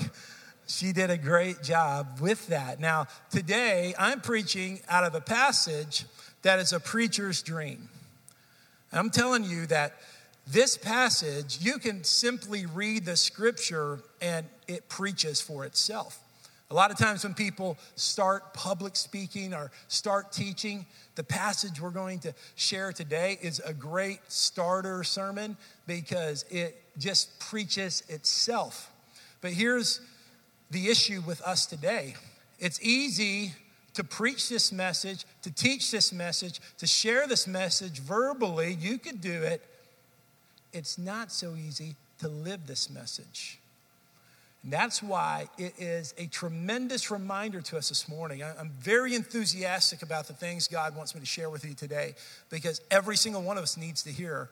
she 0.67 0.91
did 0.91 1.09
a 1.09 1.17
great 1.17 1.63
job 1.63 2.19
with 2.19 2.47
that. 2.47 2.79
Now, 2.79 3.07
today 3.29 3.93
I'm 3.97 4.21
preaching 4.21 4.81
out 4.89 5.03
of 5.03 5.15
a 5.15 5.21
passage 5.21 6.05
that 6.43 6.59
is 6.59 6.74
a 6.74 6.79
preacher's 6.79 7.41
dream. 7.41 7.89
And 8.91 9.00
I'm 9.00 9.09
telling 9.09 9.43
you 9.43 9.65
that 9.67 9.93
this 10.45 10.77
passage, 10.77 11.59
you 11.62 11.77
can 11.77 12.03
simply 12.03 12.65
read 12.65 13.05
the 13.05 13.17
scripture 13.17 14.00
and 14.21 14.45
it 14.67 14.88
preaches 14.88 15.41
for 15.41 15.65
itself. 15.65 16.19
A 16.69 16.74
lot 16.74 16.91
of 16.91 16.97
times 16.97 17.24
when 17.24 17.33
people 17.33 17.77
start 17.95 18.53
public 18.53 18.97
speaking 18.97 19.53
or 19.53 19.71
start 19.88 20.33
teaching, 20.33 20.86
the 21.15 21.24
passage 21.24 21.81
we're 21.81 21.89
going 21.89 22.19
to 22.19 22.33
share 22.55 22.91
today 22.91 23.39
is 23.41 23.62
a 23.65 23.74
great 23.74 24.19
starter 24.27 25.03
sermon 25.05 25.55
because 25.86 26.43
it 26.50 26.81
just 26.97 27.39
preaches 27.39 28.03
itself. 28.09 28.91
But 29.39 29.51
here's 29.51 30.01
the 30.71 30.89
issue 30.89 31.21
with 31.25 31.41
us 31.41 31.65
today. 31.65 32.15
It's 32.59 32.81
easy 32.81 33.53
to 33.93 34.03
preach 34.03 34.50
this 34.50 34.71
message, 34.71 35.25
to 35.41 35.51
teach 35.51 35.89
this 35.91 36.13
message, 36.13 36.59
to 36.77 36.86
share 36.86 37.27
this 37.27 37.47
message 37.47 38.00
verbally. 38.00 38.77
You 38.79 38.97
could 38.97 39.21
do 39.21 39.43
it. 39.43 39.65
It's 40.74 40.97
not 40.97 41.31
so 41.31 41.55
easy 41.55 41.95
to 42.19 42.27
live 42.27 42.67
this 42.67 42.89
message. 42.89 43.59
And 44.63 44.74
that's 44.74 45.01
why 45.01 45.47
it 45.57 45.74
is 45.77 46.13
a 46.17 46.27
tremendous 46.27 47.09
reminder 47.09 47.62
to 47.62 47.77
us 47.77 47.89
this 47.89 48.09
morning. 48.09 48.43
I'm 48.43 48.71
very 48.79 49.15
enthusiastic 49.15 50.01
about 50.01 50.27
the 50.27 50.33
things 50.33 50.67
God 50.67 50.95
wants 50.95 51.15
me 51.15 51.21
to 51.21 51.25
share 51.25 51.50
with 51.50 51.63
you 51.63 51.74
today 51.74 52.15
because 52.50 52.81
every 52.91 53.15
single 53.15 53.41
one 53.41 53.57
of 53.57 53.63
us 53.63 53.77
needs 53.77 54.03
to 54.03 54.12
hear 54.12 54.50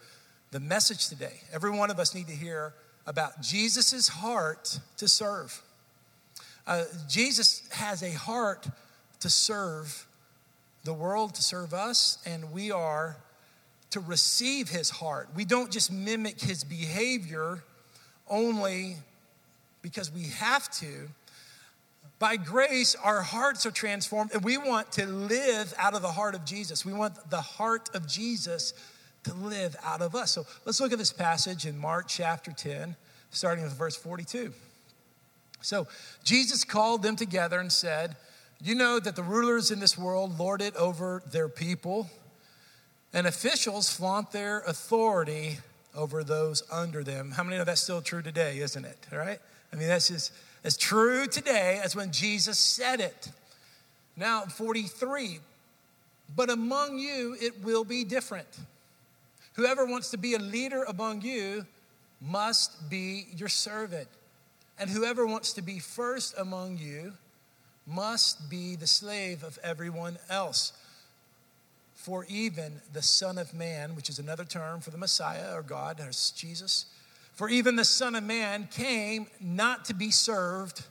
the 0.51 0.59
message 0.59 1.09
today. 1.09 1.41
Every 1.51 1.71
one 1.71 1.91
of 1.91 1.99
us 1.99 2.15
need 2.15 2.27
to 2.27 2.35
hear 2.35 2.73
about 3.05 3.41
Jesus' 3.41 4.07
heart 4.07 4.79
to 4.97 5.07
serve. 5.07 5.61
Uh, 6.67 6.83
Jesus 7.07 7.67
has 7.71 8.01
a 8.01 8.11
heart 8.11 8.67
to 9.19 9.29
serve 9.29 10.07
the 10.83 10.93
world, 10.93 11.35
to 11.35 11.43
serve 11.43 11.73
us, 11.73 12.17
and 12.25 12.51
we 12.51 12.71
are 12.71 13.17
to 13.91 13.99
receive 13.99 14.69
his 14.69 14.89
heart. 14.89 15.29
We 15.35 15.45
don't 15.45 15.71
just 15.71 15.91
mimic 15.91 16.41
his 16.41 16.63
behavior 16.63 17.63
only 18.27 18.97
because 19.81 20.11
we 20.11 20.23
have 20.37 20.69
to. 20.79 21.09
By 22.17 22.37
grace, 22.37 22.95
our 22.95 23.21
hearts 23.21 23.65
are 23.65 23.71
transformed, 23.71 24.31
and 24.33 24.43
we 24.43 24.57
want 24.57 24.91
to 24.93 25.05
live 25.05 25.73
out 25.77 25.93
of 25.93 26.01
the 26.01 26.11
heart 26.11 26.33
of 26.33 26.45
Jesus. 26.45 26.85
We 26.85 26.93
want 26.93 27.29
the 27.29 27.41
heart 27.41 27.89
of 27.93 28.07
Jesus 28.07 28.73
to 29.23 29.33
live 29.33 29.75
out 29.83 30.01
of 30.01 30.15
us. 30.15 30.31
So 30.31 30.45
let's 30.65 30.79
look 30.79 30.91
at 30.91 30.97
this 30.97 31.13
passage 31.13 31.65
in 31.65 31.77
Mark 31.77 32.07
chapter 32.07 32.51
10, 32.51 32.95
starting 33.31 33.63
with 33.63 33.73
verse 33.73 33.95
42. 33.95 34.53
So 35.65 35.87
Jesus 36.23 36.63
called 36.63 37.01
them 37.01 37.15
together 37.15 37.59
and 37.59 37.71
said, 37.71 38.15
You 38.61 38.75
know 38.75 38.99
that 38.99 39.15
the 39.15 39.23
rulers 39.23 39.71
in 39.71 39.79
this 39.79 39.97
world 39.97 40.37
lord 40.37 40.61
it 40.61 40.75
over 40.75 41.23
their 41.31 41.49
people, 41.49 42.09
and 43.13 43.25
officials 43.25 43.89
flaunt 43.91 44.31
their 44.31 44.59
authority 44.61 45.57
over 45.95 46.23
those 46.23 46.61
under 46.71 47.03
them. 47.03 47.31
How 47.31 47.43
many 47.43 47.57
know 47.57 47.63
that's 47.63 47.81
still 47.81 48.01
true 48.01 48.21
today, 48.21 48.59
isn't 48.59 48.85
it? 48.85 48.97
All 49.11 49.17
right? 49.17 49.39
I 49.73 49.75
mean, 49.75 49.87
that's 49.87 50.09
just 50.09 50.31
as 50.63 50.77
true 50.77 51.25
today 51.25 51.79
as 51.83 51.95
when 51.95 52.11
Jesus 52.11 52.59
said 52.59 52.99
it. 52.99 53.31
Now, 54.15 54.41
43, 54.41 55.39
but 56.35 56.49
among 56.49 56.99
you 56.99 57.35
it 57.41 57.63
will 57.63 57.83
be 57.83 58.03
different. 58.03 58.47
Whoever 59.53 59.85
wants 59.85 60.11
to 60.11 60.17
be 60.17 60.35
a 60.35 60.39
leader 60.39 60.83
among 60.83 61.21
you 61.21 61.65
must 62.21 62.89
be 62.89 63.27
your 63.35 63.49
servant. 63.49 64.07
And 64.77 64.89
whoever 64.89 65.25
wants 65.25 65.53
to 65.53 65.61
be 65.61 65.79
first 65.79 66.35
among 66.37 66.77
you 66.77 67.13
must 67.87 68.49
be 68.49 68.75
the 68.75 68.87
slave 68.87 69.43
of 69.43 69.57
everyone 69.63 70.17
else. 70.29 70.73
For 71.93 72.25
even 72.27 72.81
the 72.93 73.01
Son 73.01 73.37
of 73.37 73.53
Man, 73.53 73.95
which 73.95 74.09
is 74.09 74.19
another 74.19 74.43
term 74.43 74.81
for 74.81 74.91
the 74.91 74.97
Messiah 74.97 75.55
or 75.55 75.61
God 75.61 75.99
or 75.99 76.11
Jesus, 76.35 76.85
for 77.33 77.49
even 77.49 77.75
the 77.75 77.85
Son 77.85 78.15
of 78.15 78.23
Man 78.23 78.67
came 78.71 79.27
not 79.39 79.85
to 79.85 79.93
be 79.93 80.11
served, 80.11 80.83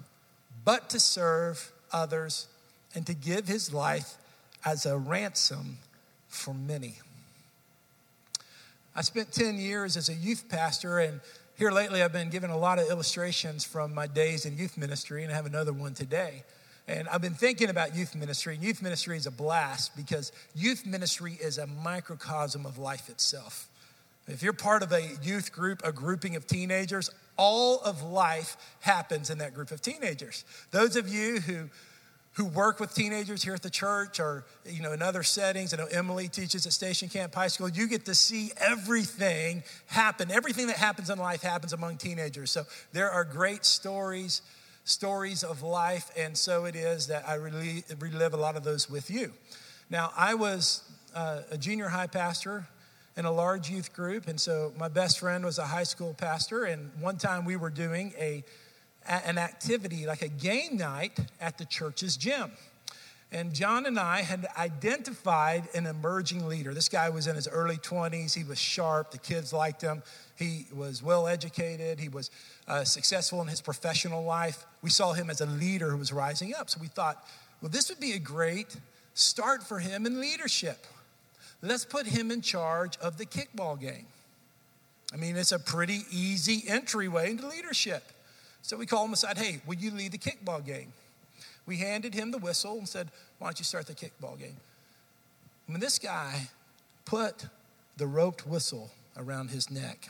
but 0.64 0.90
to 0.90 1.00
serve 1.00 1.72
others 1.92 2.48
and 2.94 3.06
to 3.06 3.14
give 3.14 3.46
his 3.46 3.72
life 3.72 4.16
as 4.64 4.86
a 4.86 4.96
ransom 4.96 5.78
for 6.28 6.54
many. 6.54 6.96
I 8.96 9.02
spent 9.02 9.32
10 9.32 9.58
years 9.58 9.96
as 9.96 10.08
a 10.08 10.14
youth 10.14 10.48
pastor, 10.48 10.98
and 10.98 11.20
here 11.56 11.70
lately 11.70 12.02
I've 12.02 12.12
been 12.12 12.30
given 12.30 12.50
a 12.50 12.56
lot 12.56 12.78
of 12.78 12.90
illustrations 12.90 13.64
from 13.64 13.94
my 13.94 14.06
days 14.06 14.44
in 14.44 14.56
youth 14.56 14.76
ministry, 14.76 15.23
and 15.23 15.32
I 15.32 15.37
have 15.37 15.46
another 15.46 15.73
one 15.73 15.94
today. 15.94 16.42
And 16.88 17.08
I've 17.08 17.23
been 17.23 17.34
thinking 17.34 17.70
about 17.70 17.94
youth 17.94 18.14
ministry, 18.14 18.54
and 18.54 18.62
youth 18.62 18.82
ministry 18.82 19.16
is 19.16 19.26
a 19.26 19.30
blast 19.30 19.96
because 19.96 20.32
youth 20.54 20.84
ministry 20.84 21.38
is 21.40 21.58
a 21.58 21.66
microcosm 21.66 22.66
of 22.66 22.76
life 22.76 23.08
itself. 23.08 23.68
If 24.26 24.42
you're 24.42 24.52
part 24.52 24.82
of 24.82 24.92
a 24.92 25.02
youth 25.23 25.52
group, 25.52 25.82
a 25.84 25.92
grouping 25.92 26.34
of 26.34 26.46
teenagers, 26.46 27.11
all 27.37 27.80
of 27.80 28.02
life 28.02 28.56
happens 28.80 29.30
in 29.30 29.38
that 29.38 29.54
group 29.54 29.70
of 29.70 29.80
teenagers. 29.80 30.44
Those 30.73 30.96
of 30.96 31.08
you 31.08 31.40
who 31.40 31.68
who 32.34 32.44
work 32.44 32.80
with 32.80 32.94
teenagers 32.94 33.42
here 33.42 33.54
at 33.54 33.62
the 33.62 33.70
church 33.70 34.18
or 34.18 34.44
you 34.64 34.82
know 34.82 34.92
in 34.92 35.02
other 35.02 35.22
settings. 35.22 35.72
I 35.72 35.76
know 35.76 35.86
emily 35.86 36.28
teaches 36.28 36.66
at 36.66 36.72
station 36.72 37.08
camp 37.08 37.34
high 37.34 37.48
school. 37.48 37.68
You 37.68 37.88
get 37.88 38.04
to 38.06 38.14
see 38.14 38.50
everything 38.56 39.62
happen. 39.86 40.30
Everything 40.30 40.66
that 40.66 40.76
happens 40.76 41.10
in 41.10 41.18
life 41.18 41.42
happens 41.42 41.72
among 41.72 41.96
teenagers. 41.96 42.50
So 42.50 42.64
there 42.92 43.10
are 43.10 43.24
great 43.24 43.64
stories 43.64 44.42
stories 44.86 45.42
of 45.42 45.62
life 45.62 46.10
and 46.14 46.36
so 46.36 46.66
it 46.66 46.76
is 46.76 47.06
that 47.06 47.26
i 47.26 47.34
relive 47.36 48.34
a 48.34 48.36
lot 48.36 48.54
of 48.54 48.64
those 48.64 48.90
with 48.90 49.10
you. 49.10 49.32
Now 49.88 50.12
i 50.16 50.34
was 50.34 50.82
uh, 51.14 51.42
a 51.50 51.56
junior 51.56 51.88
high 51.88 52.08
pastor 52.08 52.66
in 53.16 53.24
a 53.24 53.32
large 53.32 53.70
youth 53.70 53.94
group 53.94 54.26
and 54.28 54.38
so 54.38 54.72
my 54.76 54.88
best 54.88 55.20
friend 55.20 55.44
was 55.44 55.58
a 55.58 55.64
high 55.64 55.84
school 55.84 56.12
pastor 56.12 56.64
and 56.64 56.90
one 57.00 57.16
time 57.16 57.46
we 57.46 57.56
were 57.56 57.70
doing 57.70 58.12
a 58.18 58.44
an 59.06 59.38
activity, 59.38 60.06
like 60.06 60.23
a 60.23 60.28
game 60.28 60.76
night 60.76 61.18
at 61.40 61.58
the 61.58 61.64
church's 61.64 62.16
gym. 62.16 62.52
And 63.34 63.52
John 63.52 63.84
and 63.87 63.99
I 63.99 64.23
had 64.23 64.46
identified 64.56 65.68
an 65.75 65.87
emerging 65.87 66.46
leader. 66.46 66.73
This 66.73 66.88
guy 66.88 67.11
was 67.11 67.26
in 67.26 67.34
his 67.34 67.49
early 67.49 67.78
20s. 67.78 68.32
He 68.32 68.44
was 68.44 68.61
sharp. 68.61 69.11
The 69.11 69.18
kids 69.18 69.52
liked 69.52 69.82
him. 69.82 70.04
He 70.38 70.66
was 70.73 71.02
well 71.02 71.26
educated. 71.26 71.99
He 71.99 72.08
was 72.08 72.30
uh, 72.68 72.84
successful 72.84 73.42
in 73.42 73.49
his 73.49 73.61
professional 73.61 74.23
life. 74.23 74.64
We 74.82 74.90
saw 74.90 75.14
him 75.14 75.30
as 75.30 75.40
a 75.40 75.46
leader 75.46 75.90
who 75.90 75.96
was 75.96 76.12
rising 76.12 76.54
up. 76.54 76.70
So 76.70 76.78
we 76.80 76.87
thought, 76.87 77.26
well, 77.61 77.70
this 77.70 77.88
would 77.88 77.99
be 77.99 78.12
a 78.12 78.20
great 78.20 78.76
start 79.14 79.64
for 79.64 79.80
him 79.80 80.06
in 80.06 80.20
leadership. 80.20 80.87
Let's 81.61 81.84
put 81.84 82.06
him 82.06 82.30
in 82.30 82.40
charge 82.40 82.96
of 82.99 83.18
the 83.18 83.26
kickball 83.26 83.80
game. 83.80 84.06
I 85.12 85.16
mean, 85.16 85.37
it's 85.37 85.52
a 85.52 85.58
pretty 85.58 86.02
easy 86.12 86.62
entryway 86.68 87.30
into 87.30 87.49
leadership. 87.49 88.02
So 88.64 88.78
we 88.78 88.87
called 88.87 89.09
him 89.09 89.12
aside, 89.12 89.37
hey, 89.37 89.61
will 89.66 89.75
you 89.75 89.90
lead 89.90 90.12
the 90.12 90.18
kickball 90.18 90.64
game? 90.64 90.94
We 91.66 91.76
handed 91.76 92.14
him 92.14 92.30
the 92.30 92.38
whistle 92.38 92.78
and 92.78 92.88
said, 92.88 93.11
why 93.38 93.49
don't 93.49 93.59
you 93.59 93.64
start 93.64 93.87
the 93.87 93.92
kickball 93.92 94.38
game? 94.38 94.56
When 95.66 95.80
this 95.80 95.99
guy 95.99 96.49
put 97.04 97.44
the 97.99 98.06
roped 98.06 98.47
whistle 98.47 98.90
around 99.18 99.50
his 99.50 99.71
neck, 99.71 100.09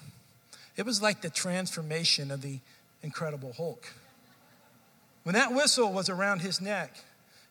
it 0.76 0.86
was 0.86 1.02
like 1.02 1.20
the 1.20 1.30
transformation 1.30 2.30
of 2.30 2.42
the 2.42 2.60
Incredible 3.02 3.54
Hulk. 3.56 3.88
When 5.24 5.34
that 5.34 5.52
whistle 5.52 5.92
was 5.92 6.08
around 6.08 6.40
his 6.40 6.60
neck, 6.60 6.94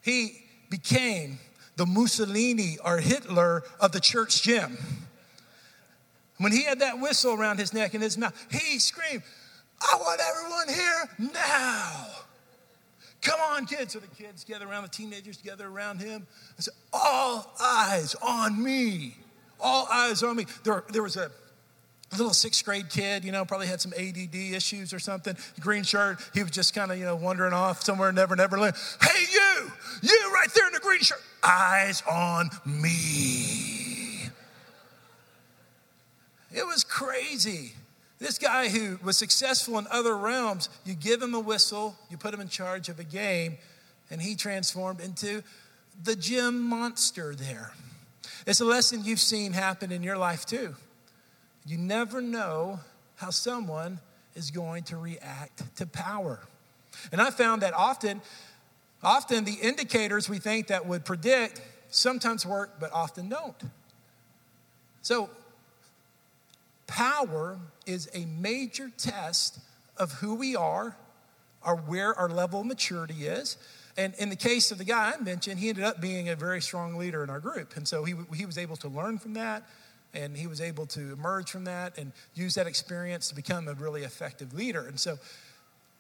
he 0.02 0.46
became 0.70 1.38
the 1.76 1.86
Mussolini 1.86 2.78
or 2.84 3.00
Hitler 3.00 3.64
of 3.82 3.92
the 3.92 4.00
church 4.00 4.42
gym. 4.42 4.78
When 6.38 6.54
he 6.54 6.64
had 6.64 6.80
that 6.80 7.02
whistle 7.02 7.34
around 7.34 7.60
his 7.60 7.74
neck 7.74 7.94
and 7.94 8.02
his 8.02 8.18
mouth, 8.18 8.34
he 8.50 8.80
screamed, 8.80 9.24
I 9.92 9.98
want 9.98 10.22
everyone 10.22 10.68
here 10.70 11.32
now. 11.34 12.08
Come 13.22 13.40
on, 13.40 13.66
kids. 13.66 13.94
So 13.94 14.00
the 14.00 14.08
kids 14.08 14.44
gather 14.44 14.68
around, 14.68 14.84
the 14.84 14.90
teenagers 14.90 15.38
gather 15.38 15.68
around 15.68 16.00
him. 16.00 16.28
I 16.58 16.62
said, 16.62 16.74
All 16.92 17.54
eyes 17.62 18.16
on 18.16 18.62
me. 18.62 19.18
All 19.60 19.88
eyes 19.92 20.24
on 20.24 20.36
me. 20.36 20.46
There, 20.64 20.84
there 20.92 21.04
was 21.04 21.16
a 21.16 21.32
little 22.12 22.34
sixth 22.34 22.64
grade 22.66 22.90
kid, 22.90 23.24
you 23.24 23.32
know, 23.32 23.46
probably 23.46 23.68
had 23.68 23.82
some 23.82 23.94
ADD 23.94 24.36
issues 24.36 24.94
or 24.94 25.00
something. 25.00 25.36
Green 25.60 25.84
shirt. 25.84 26.20
He 26.34 26.42
was 26.42 26.52
just 26.52 26.76
kind 26.76 26.92
of, 26.92 26.98
you 26.98 27.06
know, 27.06 27.16
wandering 27.16 27.54
off 27.54 27.82
somewhere, 27.84 28.12
never, 28.12 28.36
never 28.36 28.58
land. 28.58 28.76
Hey, 29.02 29.26
you, 29.32 29.72
you 30.02 30.32
right 30.34 30.50
there 30.54 30.68
in 30.68 30.74
the 30.74 30.80
green 30.80 31.02
shirt. 31.02 31.22
Eyes 31.44 32.04
on 32.10 32.50
me. 32.66 34.30
It 36.52 36.66
was 36.66 36.84
crazy. 36.84 37.74
This 38.24 38.38
guy 38.38 38.70
who 38.70 38.98
was 39.04 39.18
successful 39.18 39.78
in 39.78 39.86
other 39.92 40.16
realms, 40.16 40.70
you 40.86 40.94
give 40.94 41.22
him 41.22 41.34
a 41.34 41.42
whistle, 41.42 41.98
you 42.10 42.16
put 42.16 42.34
him 42.34 42.40
in 42.40 42.48
charge 42.48 42.88
of 42.88 42.98
a 42.98 43.04
game, 43.04 43.58
and 44.10 44.22
he 44.22 44.38
transformed 44.38 45.02
into 45.02 45.44
the 46.02 46.16
gym 46.16 46.62
monster 46.62 47.36
there. 47.36 47.74
It's 48.48 48.62
a 48.62 48.66
lesson 48.66 49.04
you've 49.04 49.20
seen 49.20 49.52
happen 49.52 49.92
in 49.92 50.04
your 50.04 50.16
life 50.16 50.46
too. 50.46 50.74
You 51.66 51.78
never 51.78 52.22
know 52.22 52.80
how 53.18 53.30
someone 53.30 54.00
is 54.36 54.52
going 54.52 54.84
to 54.84 54.96
react 54.96 55.76
to 55.76 55.86
power. 55.86 56.40
And 57.12 57.22
I 57.22 57.30
found 57.30 57.62
that 57.62 57.74
often, 57.74 58.22
often 59.04 59.44
the 59.44 59.56
indicators 59.62 60.30
we 60.30 60.40
think 60.40 60.68
that 60.68 60.86
would 60.86 61.04
predict 61.04 61.60
sometimes 61.90 62.46
work, 62.46 62.80
but 62.80 62.90
often 62.94 63.28
don't. 63.28 63.62
So 65.02 65.30
Power 66.88 67.60
is 67.86 68.10
a 68.14 68.26
major 68.26 68.92
test 68.98 69.60
of 69.98 70.12
who 70.14 70.36
we 70.36 70.56
are, 70.56 70.96
or 71.66 71.78
where 71.78 72.14
our 72.16 72.30
level 72.30 72.62
of 72.62 72.66
maturity 72.66 73.26
is. 73.26 73.58
And 73.96 74.14
in 74.16 74.30
the 74.30 74.36
case 74.36 74.72
of 74.72 74.78
the 74.80 74.84
guy 74.84 75.14
I 75.16 75.22
mentioned, 75.22 75.60
he 75.60 75.70
ended 75.70 75.84
up 75.84 76.02
being 76.02 76.30
a 76.30 76.36
very 76.36 76.62
strong 76.62 76.96
leader 76.96 77.24
in 77.24 77.30
our 77.30 77.40
group. 77.40 77.78
And 77.78 77.88
so 77.88 78.04
he, 78.04 78.16
he 78.36 78.46
was 78.46 78.58
able 78.58 78.76
to 78.78 78.88
learn 78.88 79.18
from 79.18 79.34
that, 79.36 79.64
and 80.14 80.36
he 80.36 80.48
was 80.48 80.62
able 80.62 80.86
to 80.88 81.14
emerge 81.14 81.52
from 81.52 81.66
that 81.66 81.98
and 81.98 82.12
use 82.34 82.56
that 82.56 82.68
experience 82.68 83.30
to 83.30 83.36
become 83.36 83.68
a 83.68 83.74
really 83.74 84.04
effective 84.04 84.54
leader. 84.54 84.86
And 84.88 85.00
so, 85.00 85.18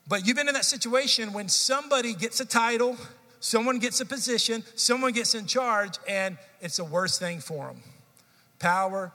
but 0.07 0.27
you've 0.27 0.35
been 0.35 0.47
in 0.47 0.53
that 0.55 0.65
situation 0.65 1.33
when 1.33 1.47
somebody 1.47 2.13
gets 2.13 2.39
a 2.39 2.45
title, 2.45 2.97
someone 3.39 3.79
gets 3.79 4.01
a 4.01 4.05
position, 4.05 4.63
someone 4.75 5.13
gets 5.13 5.33
in 5.35 5.45
charge, 5.45 5.97
and 6.07 6.37
it's 6.61 6.77
the 6.77 6.83
worst 6.83 7.19
thing 7.19 7.39
for 7.39 7.67
them. 7.67 7.81
Power 8.59 9.11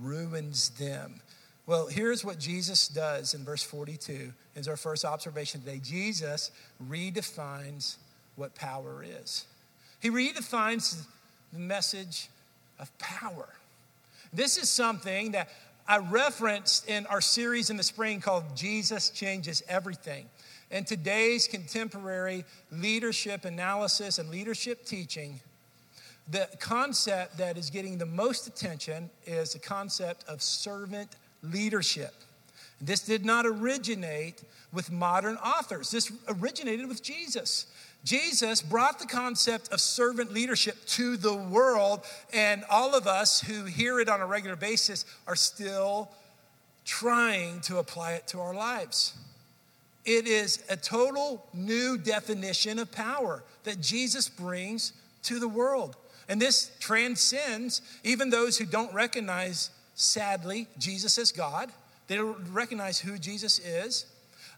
ruins 0.00 0.70
them. 0.70 1.20
Well, 1.66 1.86
here's 1.86 2.24
what 2.24 2.38
Jesus 2.38 2.88
does 2.88 3.34
in 3.34 3.44
verse 3.44 3.62
42 3.62 4.32
is 4.56 4.68
our 4.68 4.76
first 4.76 5.04
observation 5.04 5.60
today. 5.60 5.80
Jesus 5.82 6.50
redefines 6.88 7.96
what 8.36 8.54
power 8.54 9.04
is. 9.04 9.44
He 10.00 10.10
redefines 10.10 11.02
the 11.52 11.58
message 11.58 12.28
of 12.78 12.96
power. 12.98 13.48
This 14.32 14.56
is 14.56 14.68
something 14.68 15.32
that 15.32 15.48
I 15.86 15.98
referenced 15.98 16.88
in 16.88 17.06
our 17.06 17.20
series 17.20 17.70
in 17.70 17.76
the 17.76 17.82
spring 17.82 18.20
called 18.20 18.44
Jesus 18.54 19.10
Changes 19.10 19.62
Everything. 19.68 20.26
And 20.70 20.86
today's 20.86 21.48
contemporary 21.48 22.44
leadership 22.70 23.46
analysis 23.46 24.18
and 24.18 24.28
leadership 24.28 24.84
teaching, 24.84 25.40
the 26.30 26.48
concept 26.58 27.38
that 27.38 27.56
is 27.56 27.70
getting 27.70 27.98
the 27.98 28.06
most 28.06 28.46
attention 28.46 29.10
is 29.26 29.52
the 29.54 29.58
concept 29.58 30.24
of 30.28 30.42
servant 30.42 31.16
leadership. 31.42 32.14
This 32.80 33.00
did 33.00 33.24
not 33.24 33.46
originate 33.46 34.42
with 34.72 34.92
modern 34.92 35.36
authors. 35.36 35.90
This 35.90 36.12
originated 36.28 36.86
with 36.86 37.02
Jesus. 37.02 37.66
Jesus 38.04 38.62
brought 38.62 38.98
the 38.98 39.06
concept 39.06 39.72
of 39.72 39.80
servant 39.80 40.32
leadership 40.32 40.76
to 40.86 41.16
the 41.16 41.34
world, 41.34 42.04
and 42.32 42.62
all 42.70 42.94
of 42.94 43.06
us 43.06 43.40
who 43.40 43.64
hear 43.64 43.98
it 43.98 44.08
on 44.08 44.20
a 44.20 44.26
regular 44.26 44.54
basis 44.54 45.04
are 45.26 45.34
still 45.34 46.10
trying 46.84 47.60
to 47.62 47.78
apply 47.78 48.12
it 48.12 48.26
to 48.28 48.40
our 48.40 48.54
lives. 48.54 49.14
It 50.04 50.26
is 50.26 50.62
a 50.70 50.76
total 50.76 51.44
new 51.52 51.98
definition 51.98 52.78
of 52.78 52.92
power 52.92 53.42
that 53.64 53.80
Jesus 53.80 54.28
brings 54.28 54.92
to 55.24 55.38
the 55.38 55.48
world. 55.48 55.96
And 56.28 56.40
this 56.40 56.70
transcends 56.78 57.80
even 58.04 58.30
those 58.30 58.58
who 58.58 58.66
don't 58.66 58.92
recognize, 58.92 59.70
sadly, 59.94 60.68
Jesus 60.78 61.18
as 61.18 61.32
God. 61.32 61.70
They 62.06 62.16
don't 62.16 62.38
recognize 62.52 62.98
who 62.98 63.18
Jesus 63.18 63.58
is. 63.60 64.06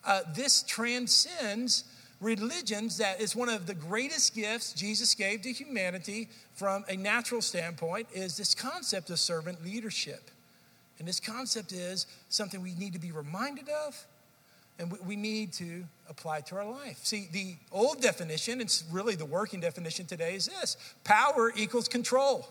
Uh, 0.04 0.22
this 0.34 0.62
transcends 0.62 1.84
religions 2.20 2.98
that 2.98 3.20
is 3.20 3.34
one 3.34 3.48
of 3.48 3.66
the 3.66 3.74
greatest 3.74 4.34
gifts 4.34 4.72
Jesus 4.72 5.14
gave 5.14 5.42
to 5.42 5.52
humanity 5.52 6.28
from 6.54 6.84
a 6.88 6.96
natural 6.96 7.40
standpoint 7.40 8.08
is 8.12 8.36
this 8.36 8.54
concept 8.54 9.10
of 9.10 9.18
servant 9.18 9.64
leadership. 9.64 10.30
And 10.98 11.08
this 11.08 11.20
concept 11.20 11.72
is 11.72 12.06
something 12.28 12.60
we 12.60 12.74
need 12.74 12.92
to 12.92 12.98
be 12.98 13.10
reminded 13.10 13.68
of 13.68 14.04
and 14.80 14.90
we 15.06 15.14
need 15.14 15.52
to 15.52 15.84
apply 16.08 16.40
to 16.40 16.56
our 16.56 16.64
life. 16.64 16.98
See, 17.04 17.28
the 17.30 17.54
old 17.70 18.00
definition, 18.00 18.60
it's 18.60 18.82
really 18.90 19.14
the 19.14 19.26
working 19.26 19.60
definition 19.60 20.06
today, 20.06 20.34
is 20.34 20.46
this 20.46 20.76
power 21.04 21.52
equals 21.54 21.86
control. 21.86 22.48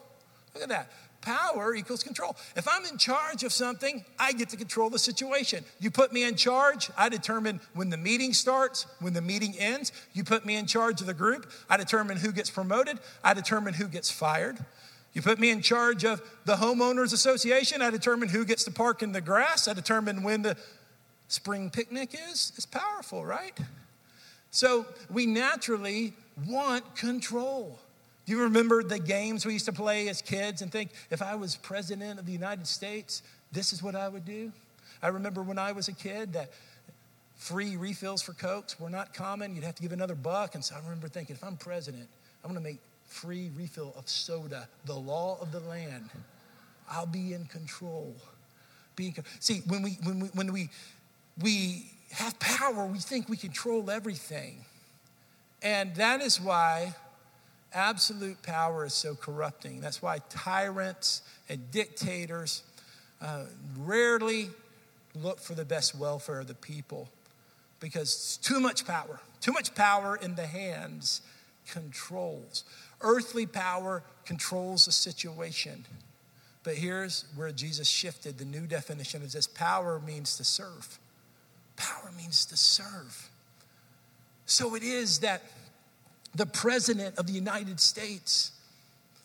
Look 0.54 0.64
at 0.64 0.70
that. 0.70 0.92
Power 1.22 1.76
equals 1.76 2.02
control. 2.02 2.38
If 2.56 2.66
I'm 2.68 2.86
in 2.86 2.98
charge 2.98 3.44
of 3.44 3.52
something, 3.52 4.06
I 4.18 4.32
get 4.32 4.50
to 4.50 4.58
control 4.58 4.90
the 4.90 5.00
situation. 5.00 5.66
You 5.80 5.92
put 5.92 6.14
me 6.14 6.24
in 6.24 6.36
charge, 6.36 6.90
I 6.98 7.10
determine 7.10 7.60
when 7.74 7.90
the 7.90 7.98
meeting 7.98 8.32
starts, 8.34 8.86
when 9.02 9.14
the 9.14 9.22
meeting 9.22 9.54
ends. 9.58 9.92
You 10.14 10.24
put 10.24 10.46
me 10.46 10.56
in 10.56 10.66
charge 10.66 11.02
of 11.02 11.08
the 11.08 11.14
group, 11.14 11.52
I 11.70 11.76
determine 11.76 12.18
who 12.18 12.32
gets 12.32 12.50
promoted, 12.50 13.00
I 13.22 13.34
determine 13.34 13.74
who 13.74 13.88
gets 13.88 14.10
fired. 14.10 14.64
You 15.12 15.22
put 15.24 15.40
me 15.40 15.50
in 15.50 15.62
charge 15.62 16.06
of 16.06 16.22
the 16.46 16.56
homeowners 16.56 17.12
association, 17.12 17.82
I 17.82 17.90
determine 17.90 18.30
who 18.30 18.46
gets 18.46 18.64
to 18.66 18.72
park 18.72 19.02
in 19.02 19.12
the 19.12 19.22
grass, 19.22 19.68
I 19.68 19.74
determine 19.74 20.24
when 20.24 20.44
the 20.44 20.56
spring 21.30 21.70
picnic 21.70 22.14
is. 22.14 22.52
It's 22.56 22.66
powerful, 22.66 23.26
right? 23.26 23.58
So 24.52 24.86
we 25.10 25.26
naturally 25.26 26.14
want 26.48 26.96
control. 26.96 27.80
Do 28.26 28.34
you 28.34 28.44
remember 28.44 28.84
the 28.84 29.00
games 29.00 29.46
we 29.46 29.54
used 29.54 29.66
to 29.66 29.74
play 29.74 30.10
as 30.10 30.22
kids 30.22 30.62
and 30.62 30.72
think, 30.72 30.92
if 31.10 31.22
I 31.22 31.36
was 31.36 31.56
president 31.56 32.20
of 32.20 32.26
the 32.26 32.32
United 32.32 32.68
States, 32.68 33.24
this 33.52 33.74
is 33.74 33.82
what 33.82 33.96
I 33.96 34.10
would 34.10 34.26
do? 34.26 34.52
I 35.02 35.08
remember 35.08 35.42
when 35.42 35.58
I 35.58 35.72
was 35.72 35.88
a 35.88 35.94
kid 35.94 36.34
that 36.34 36.52
free 37.38 37.78
refills 37.78 38.22
for 38.22 38.34
Cokes 38.34 38.80
were 38.80 38.90
not 38.90 39.14
common. 39.14 39.56
You'd 39.56 39.64
have 39.64 39.76
to 39.76 39.82
give 39.82 39.94
another 39.94 40.16
buck. 40.16 40.56
And 40.56 40.64
so 40.64 40.76
I 40.76 40.80
remember 40.80 41.08
thinking, 41.08 41.36
if 41.36 41.44
I'm 41.44 41.56
president, 41.56 42.08
I'm 42.44 42.52
going 42.52 42.62
to 42.62 42.70
make 42.70 42.80
free 43.08 43.50
refill 43.58 43.94
of 43.98 44.08
soda 44.10 44.68
the 44.86 44.96
law 44.96 45.38
of 45.42 45.52
the 45.52 45.62
land. 45.62 46.10
I'll 46.90 47.06
be 47.06 47.34
in 47.34 47.46
control. 47.46 48.14
Be 48.96 49.08
in, 49.08 49.14
see, 49.40 49.62
when 49.68 49.82
we, 49.82 49.98
when 50.04 50.20
we, 50.20 50.28
when 50.30 50.54
we, 50.54 50.70
we 51.42 51.92
have 52.12 52.40
power, 52.40 52.86
we 52.86 53.00
think 53.00 53.30
we 53.30 53.38
control 53.38 53.90
everything. 53.90 54.66
And 55.62 55.96
that 55.96 56.22
is 56.22 56.40
why 56.40 56.96
absolute 57.74 58.42
power 58.42 58.86
is 58.86 58.94
so 58.94 59.16
corrupting. 59.16 59.82
That's 59.82 60.02
why 60.02 60.20
tyrants 60.30 61.22
and 61.50 61.70
dictators 61.72 62.64
uh, 63.22 63.46
rarely 63.78 64.50
look 65.16 65.40
for 65.40 65.54
the 65.54 65.66
best 65.66 65.96
welfare 65.96 66.40
of 66.40 66.48
the 66.48 66.56
people 66.56 67.10
because 67.80 68.14
it's 68.14 68.38
too 68.38 68.60
much 68.60 68.86
power, 68.86 69.20
too 69.42 69.52
much 69.52 69.74
power 69.76 70.16
in 70.16 70.36
the 70.36 70.48
hands 70.48 71.22
controls. 71.72 72.64
Earthly 73.02 73.46
power 73.46 74.04
controls 74.26 74.86
the 74.86 74.92
situation. 74.92 75.86
But 76.64 76.76
here's 76.76 77.26
where 77.36 77.52
Jesus 77.52 77.88
shifted 77.88 78.38
the 78.38 78.46
new 78.46 78.68
definition 78.68 79.24
of 79.24 79.32
this 79.32 79.48
power 79.48 80.00
means 80.00 80.36
to 80.38 80.44
serve. 80.44 81.00
Power 81.80 82.12
means 82.16 82.46
to 82.48 82.58
serve. 82.58 83.30
So 84.46 84.76
it 84.76 84.84
is 84.84 85.20
that 85.20 85.42
the 86.36 86.46
President 86.46 87.18
of 87.18 87.26
the 87.26 87.34
United 87.34 87.80
States, 87.80 88.52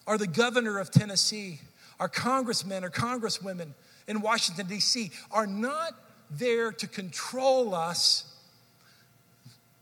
or 0.06 0.16
the 0.18 0.26
governor 0.26 0.78
of 0.78 0.90
Tennessee, 0.90 1.60
our 1.98 2.08
congressmen 2.08 2.84
or 2.84 2.90
congresswomen 2.90 3.68
in 4.06 4.20
Washington, 4.20 4.66
D.C., 4.66 5.10
are 5.32 5.46
not 5.46 5.94
there 6.30 6.72
to 6.72 6.86
control 6.86 7.74
us, 7.74 8.24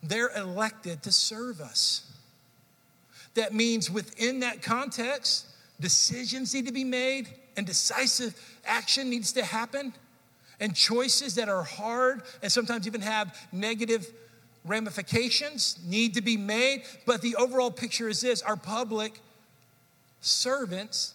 they're 0.02 0.30
elected 0.36 1.02
to 1.02 1.12
serve 1.12 1.60
us. 1.60 2.10
That 3.34 3.54
means 3.54 3.90
within 3.90 4.40
that 4.40 4.62
context, 4.62 5.46
decisions 5.80 6.54
need 6.54 6.66
to 6.66 6.72
be 6.72 6.84
made 6.84 7.28
and 7.56 7.66
decisive 7.66 8.34
action 8.64 9.10
needs 9.10 9.32
to 9.32 9.44
happen, 9.44 9.92
and 10.62 10.76
choices 10.76 11.34
that 11.34 11.48
are 11.48 11.64
hard 11.64 12.22
and 12.40 12.50
sometimes 12.50 12.86
even 12.86 13.00
have 13.00 13.36
negative 13.50 14.06
ramifications 14.64 15.76
need 15.84 16.14
to 16.14 16.22
be 16.22 16.36
made, 16.36 16.84
but 17.04 17.20
the 17.20 17.34
overall 17.34 17.72
picture 17.72 18.08
is 18.08 18.20
this 18.20 18.42
our 18.42 18.56
public 18.56 19.18
servants 20.20 21.14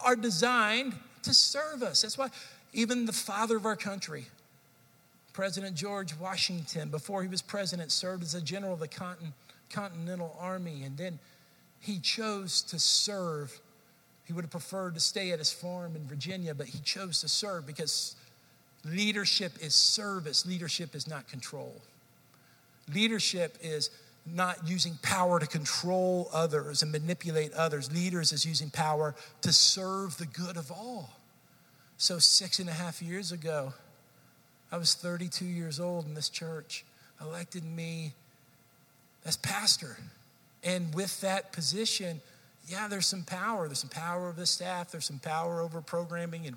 are 0.00 0.14
designed 0.14 0.92
to 1.22 1.32
serve 1.32 1.82
us. 1.82 2.02
That's 2.02 2.18
why 2.18 2.28
even 2.74 3.06
the 3.06 3.12
father 3.12 3.56
of 3.56 3.64
our 3.64 3.74
country, 3.74 4.26
President 5.32 5.74
George 5.74 6.14
Washington, 6.18 6.90
before 6.90 7.22
he 7.22 7.28
was 7.28 7.40
president, 7.40 7.90
served 7.90 8.22
as 8.22 8.34
a 8.34 8.40
general 8.40 8.74
of 8.74 8.80
the 8.80 8.90
Continental 9.70 10.36
Army, 10.38 10.82
and 10.84 10.98
then 10.98 11.18
he 11.80 11.98
chose 12.00 12.60
to 12.64 12.78
serve. 12.78 13.58
He 14.26 14.34
would 14.34 14.44
have 14.44 14.50
preferred 14.50 14.92
to 14.92 15.00
stay 15.00 15.32
at 15.32 15.38
his 15.38 15.50
farm 15.50 15.96
in 15.96 16.06
Virginia, 16.06 16.54
but 16.54 16.66
he 16.66 16.80
chose 16.80 17.22
to 17.22 17.28
serve 17.28 17.66
because 17.66 18.14
leadership 18.84 19.52
is 19.60 19.74
service, 19.74 20.46
leadership 20.46 20.94
is 20.94 21.06
not 21.06 21.28
control. 21.28 21.80
Leadership 22.92 23.58
is 23.60 23.90
not 24.26 24.68
using 24.68 24.98
power 25.02 25.38
to 25.38 25.46
control 25.46 26.28
others 26.32 26.82
and 26.82 26.92
manipulate 26.92 27.52
others. 27.52 27.92
Leaders 27.92 28.32
is 28.32 28.44
using 28.44 28.70
power 28.70 29.14
to 29.42 29.52
serve 29.52 30.16
the 30.18 30.26
good 30.26 30.56
of 30.56 30.70
all. 30.70 31.10
So, 31.96 32.18
six 32.18 32.58
and 32.58 32.68
a 32.68 32.72
half 32.72 33.02
years 33.02 33.32
ago, 33.32 33.72
I 34.70 34.76
was 34.76 34.94
32 34.94 35.44
years 35.44 35.80
old, 35.80 36.06
and 36.06 36.16
this 36.16 36.28
church 36.28 36.84
elected 37.20 37.64
me 37.64 38.12
as 39.24 39.36
pastor. 39.36 39.96
And 40.62 40.94
with 40.94 41.20
that 41.22 41.52
position, 41.52 42.20
yeah, 42.66 42.86
there's 42.86 43.06
some 43.06 43.24
power. 43.24 43.66
There's 43.66 43.80
some 43.80 43.88
power 43.88 44.28
over 44.28 44.38
the 44.38 44.46
staff, 44.46 44.90
there's 44.90 45.06
some 45.06 45.18
power 45.18 45.60
over 45.60 45.80
programming, 45.80 46.46
and 46.46 46.56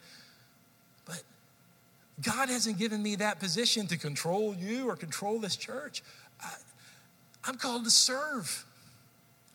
God 2.21 2.49
hasn't 2.49 2.77
given 2.77 3.01
me 3.01 3.15
that 3.17 3.39
position 3.39 3.87
to 3.87 3.97
control 3.97 4.55
you 4.55 4.89
or 4.89 4.95
control 4.95 5.39
this 5.39 5.55
church. 5.55 6.03
I, 6.41 7.49
am 7.49 7.55
called 7.55 7.85
to 7.85 7.91
serve. 7.91 8.65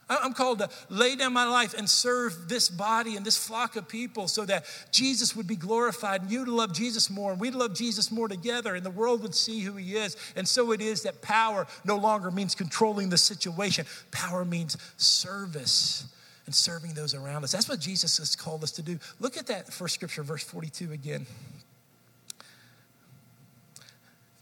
I'm 0.08 0.34
called 0.34 0.60
to 0.60 0.70
lay 0.88 1.16
down 1.16 1.32
my 1.32 1.46
life 1.46 1.74
and 1.74 1.90
serve 1.90 2.48
this 2.48 2.68
body 2.68 3.16
and 3.16 3.26
this 3.26 3.36
flock 3.36 3.74
of 3.74 3.88
people 3.88 4.28
so 4.28 4.44
that 4.44 4.64
Jesus 4.92 5.34
would 5.34 5.48
be 5.48 5.56
glorified 5.56 6.22
and 6.22 6.30
you'd 6.30 6.46
love 6.46 6.72
Jesus 6.72 7.10
more 7.10 7.32
and 7.32 7.40
we'd 7.40 7.56
love 7.56 7.74
Jesus 7.74 8.12
more 8.12 8.28
together 8.28 8.76
and 8.76 8.86
the 8.86 8.90
world 8.90 9.22
would 9.22 9.34
see 9.34 9.60
who 9.60 9.72
he 9.72 9.96
is. 9.96 10.16
And 10.36 10.46
so 10.46 10.70
it 10.70 10.80
is 10.80 11.02
that 11.02 11.22
power 11.22 11.66
no 11.84 11.96
longer 11.96 12.30
means 12.30 12.54
controlling 12.54 13.08
the 13.08 13.18
situation, 13.18 13.84
power 14.12 14.44
means 14.44 14.76
service 14.96 16.06
and 16.46 16.54
serving 16.54 16.94
those 16.94 17.12
around 17.12 17.42
us. 17.42 17.50
That's 17.50 17.68
what 17.68 17.80
Jesus 17.80 18.18
has 18.18 18.36
called 18.36 18.62
us 18.62 18.70
to 18.72 18.82
do. 18.82 19.00
Look 19.18 19.36
at 19.36 19.48
that 19.48 19.72
first 19.72 19.96
scripture, 19.96 20.22
verse 20.22 20.44
42 20.44 20.92
again. 20.92 21.26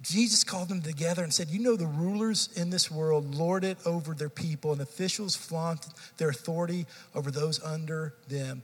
Jesus 0.04 0.44
called 0.44 0.68
them 0.68 0.82
together 0.82 1.22
and 1.22 1.32
said, 1.32 1.48
You 1.48 1.60
know, 1.60 1.76
the 1.76 1.86
rulers 1.86 2.50
in 2.56 2.70
this 2.70 2.90
world 2.90 3.34
lord 3.34 3.64
it 3.64 3.78
over 3.86 4.14
their 4.14 4.28
people, 4.28 4.72
and 4.72 4.80
officials 4.80 5.34
flaunt 5.34 5.86
their 6.18 6.28
authority 6.28 6.86
over 7.14 7.30
those 7.30 7.62
under 7.62 8.14
them. 8.28 8.62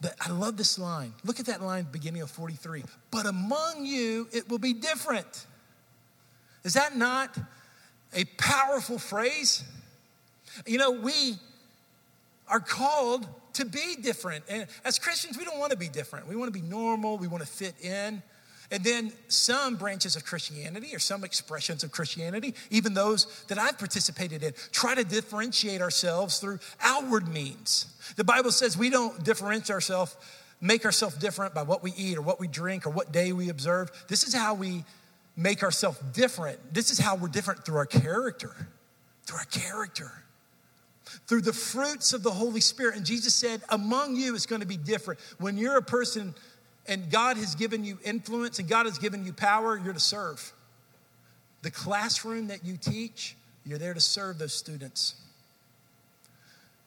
But 0.00 0.14
I 0.20 0.30
love 0.30 0.56
this 0.56 0.78
line. 0.78 1.12
Look 1.24 1.40
at 1.40 1.46
that 1.46 1.60
line 1.60 1.88
beginning 1.90 2.22
of 2.22 2.30
43. 2.30 2.84
But 3.10 3.26
among 3.26 3.84
you, 3.84 4.28
it 4.32 4.48
will 4.48 4.60
be 4.60 4.72
different. 4.72 5.46
Is 6.62 6.74
that 6.74 6.96
not 6.96 7.36
a 8.14 8.24
powerful 8.36 8.98
phrase? 8.98 9.64
You 10.64 10.78
know, 10.78 10.92
we 10.92 11.34
are 12.46 12.60
called 12.60 13.26
to 13.54 13.64
be 13.64 13.96
different. 14.00 14.44
And 14.48 14.66
as 14.84 15.00
Christians, 15.00 15.36
we 15.36 15.44
don't 15.44 15.58
want 15.58 15.72
to 15.72 15.76
be 15.76 15.88
different. 15.88 16.28
We 16.28 16.36
want 16.36 16.52
to 16.52 16.58
be 16.58 16.66
normal, 16.66 17.18
we 17.18 17.26
want 17.26 17.44
to 17.44 17.48
fit 17.48 17.74
in. 17.80 18.22
And 18.70 18.84
then 18.84 19.12
some 19.28 19.76
branches 19.76 20.14
of 20.14 20.26
Christianity 20.26 20.94
or 20.94 20.98
some 20.98 21.24
expressions 21.24 21.84
of 21.84 21.90
Christianity, 21.90 22.54
even 22.70 22.92
those 22.92 23.44
that 23.48 23.58
I've 23.58 23.78
participated 23.78 24.42
in, 24.42 24.52
try 24.72 24.94
to 24.94 25.04
differentiate 25.04 25.80
ourselves 25.80 26.38
through 26.38 26.58
outward 26.80 27.28
means. 27.28 27.86
The 28.16 28.24
Bible 28.24 28.52
says 28.52 28.76
we 28.76 28.90
don't 28.90 29.24
differentiate 29.24 29.70
ourselves, 29.70 30.16
make 30.60 30.84
ourselves 30.84 31.16
different 31.16 31.54
by 31.54 31.62
what 31.62 31.82
we 31.82 31.92
eat 31.96 32.18
or 32.18 32.22
what 32.22 32.40
we 32.40 32.46
drink 32.46 32.86
or 32.86 32.90
what 32.90 33.10
day 33.10 33.32
we 33.32 33.48
observe. 33.48 33.90
This 34.06 34.22
is 34.22 34.34
how 34.34 34.52
we 34.52 34.84
make 35.34 35.62
ourselves 35.62 35.98
different. 36.12 36.74
This 36.74 36.90
is 36.90 36.98
how 36.98 37.16
we're 37.16 37.28
different 37.28 37.64
through 37.64 37.76
our 37.76 37.86
character, 37.86 38.54
through 39.24 39.38
our 39.38 39.44
character, 39.46 40.12
through 41.26 41.40
the 41.40 41.54
fruits 41.54 42.12
of 42.12 42.22
the 42.22 42.32
Holy 42.32 42.60
Spirit. 42.60 42.96
And 42.96 43.06
Jesus 43.06 43.32
said, 43.32 43.62
among 43.70 44.16
you, 44.16 44.34
it's 44.34 44.44
going 44.44 44.60
to 44.60 44.66
be 44.66 44.76
different. 44.76 45.20
When 45.38 45.56
you're 45.56 45.78
a 45.78 45.82
person 45.82 46.34
and 46.88 47.10
God 47.10 47.36
has 47.36 47.54
given 47.54 47.84
you 47.84 47.98
influence 48.04 48.58
and 48.58 48.68
God 48.68 48.86
has 48.86 48.98
given 48.98 49.24
you 49.24 49.32
power, 49.32 49.78
you're 49.78 49.92
to 49.92 50.00
serve. 50.00 50.52
The 51.62 51.70
classroom 51.70 52.48
that 52.48 52.64
you 52.64 52.76
teach, 52.76 53.36
you're 53.64 53.78
there 53.78 53.94
to 53.94 54.00
serve 54.00 54.38
those 54.38 54.54
students. 54.54 55.14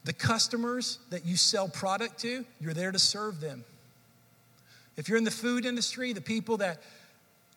The 0.04 0.14
customers 0.14 0.98
that 1.12 1.26
you 1.26 1.38
sell 1.38 1.70
product 1.70 2.20
to, 2.22 2.44
you're 2.60 2.74
there 2.74 2.92
to 2.92 3.00
serve 3.00 3.40
them. 3.40 3.64
If 4.98 5.08
you're 5.08 5.18
in 5.18 5.24
the 5.24 5.32
food 5.32 5.66
industry, 5.66 6.14
the 6.14 6.22
people 6.22 6.58
that 6.58 6.82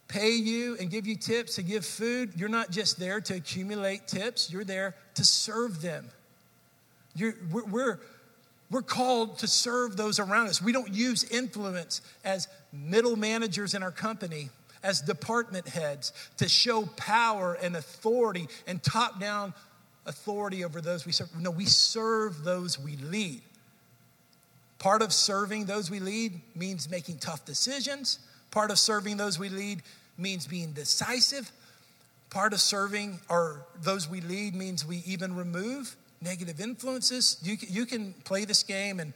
pay 0.09 0.33
you 0.33 0.77
and 0.79 0.91
give 0.91 1.07
you 1.07 1.17
tips 1.17 1.57
to 1.57 1.63
give 1.63 1.87
food, 1.87 2.33
you're 2.37 2.49
not 2.49 2.71
just 2.71 2.99
there 2.99 3.21
to 3.23 3.35
accumulate 3.35 4.07
tips, 4.07 4.53
you're 4.53 4.65
there 4.65 4.95
to 5.15 5.25
serve 5.25 5.81
them. 5.81 6.11
You're, 7.17 7.35
we're, 7.51 7.99
we're 8.75 8.83
called 8.83 9.39
to 9.39 9.47
serve 9.47 9.97
those 9.97 10.19
around 10.19 10.49
us. 10.49 10.61
We 10.61 10.73
don't 10.73 10.93
use 10.93 11.23
influence 11.31 12.01
as 12.25 12.49
middle 12.73 13.15
managers 13.15 13.73
in 13.73 13.85
our 13.85 13.93
company, 13.93 14.51
as 14.83 15.01
department 15.01 15.69
heads, 15.69 16.13
to 16.39 16.49
show 16.49 16.85
power 16.97 17.57
and 17.63 17.77
authority 17.77 18.49
and 18.67 18.83
top 18.83 19.21
down 19.21 19.55
authority 20.07 20.65
over 20.65 20.81
those 20.81 21.07
we 21.07 21.13
serve. 21.13 21.29
No, 21.39 21.53
we 21.53 21.67
serve 21.67 22.43
those 22.43 22.77
we 22.77 22.97
lead. 22.97 23.43
Part 24.81 25.03
of 25.03 25.13
serving 25.13 25.67
those 25.67 25.89
we 25.89 26.01
lead 26.01 26.41
means 26.57 26.91
making 26.91 27.19
tough 27.19 27.45
decisions. 27.45 28.19
Part 28.51 28.73
of 28.73 28.79
serving 28.81 29.19
those 29.19 29.39
we 29.39 29.51
lead 29.51 29.83
means 30.19 30.49
being 30.49 30.73
decisive. 30.73 31.53
Part 32.29 32.53
of 32.53 32.61
serving 32.61 33.21
or 33.29 33.67
those 33.81 34.09
we 34.09 34.21
lead 34.21 34.57
means 34.57 34.85
we 34.85 35.05
even 35.07 35.37
remove 35.37 35.95
negative 36.21 36.61
influences. 36.61 37.39
You, 37.43 37.57
you 37.61 37.87
can 37.87 38.15
play 38.25 38.45
this 38.45 38.63
game 38.63 39.01
and, 39.01 39.13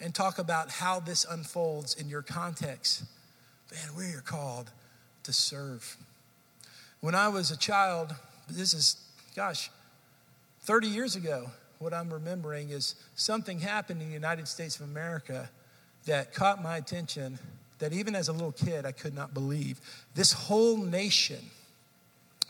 and 0.00 0.14
talk 0.14 0.38
about 0.38 0.70
how 0.70 1.00
this 1.00 1.26
unfolds 1.28 1.94
in 1.94 2.08
your 2.08 2.22
context. 2.22 3.04
Man, 3.72 3.96
we're 3.96 4.20
called 4.20 4.70
to 5.24 5.32
serve. 5.32 5.96
When 7.00 7.14
I 7.14 7.28
was 7.28 7.50
a 7.50 7.56
child, 7.56 8.14
this 8.48 8.74
is, 8.74 8.96
gosh, 9.34 9.70
30 10.62 10.88
years 10.88 11.16
ago, 11.16 11.50
what 11.78 11.94
I'm 11.94 12.12
remembering 12.12 12.70
is 12.70 12.94
something 13.14 13.58
happened 13.58 14.02
in 14.02 14.08
the 14.08 14.14
United 14.14 14.48
States 14.48 14.78
of 14.78 14.86
America 14.88 15.48
that 16.06 16.34
caught 16.34 16.62
my 16.62 16.76
attention 16.76 17.38
that 17.78 17.92
even 17.92 18.14
as 18.14 18.28
a 18.28 18.32
little 18.32 18.52
kid, 18.52 18.84
I 18.84 18.92
could 18.92 19.14
not 19.14 19.32
believe. 19.32 19.80
This 20.14 20.32
whole 20.32 20.76
nation 20.76 21.38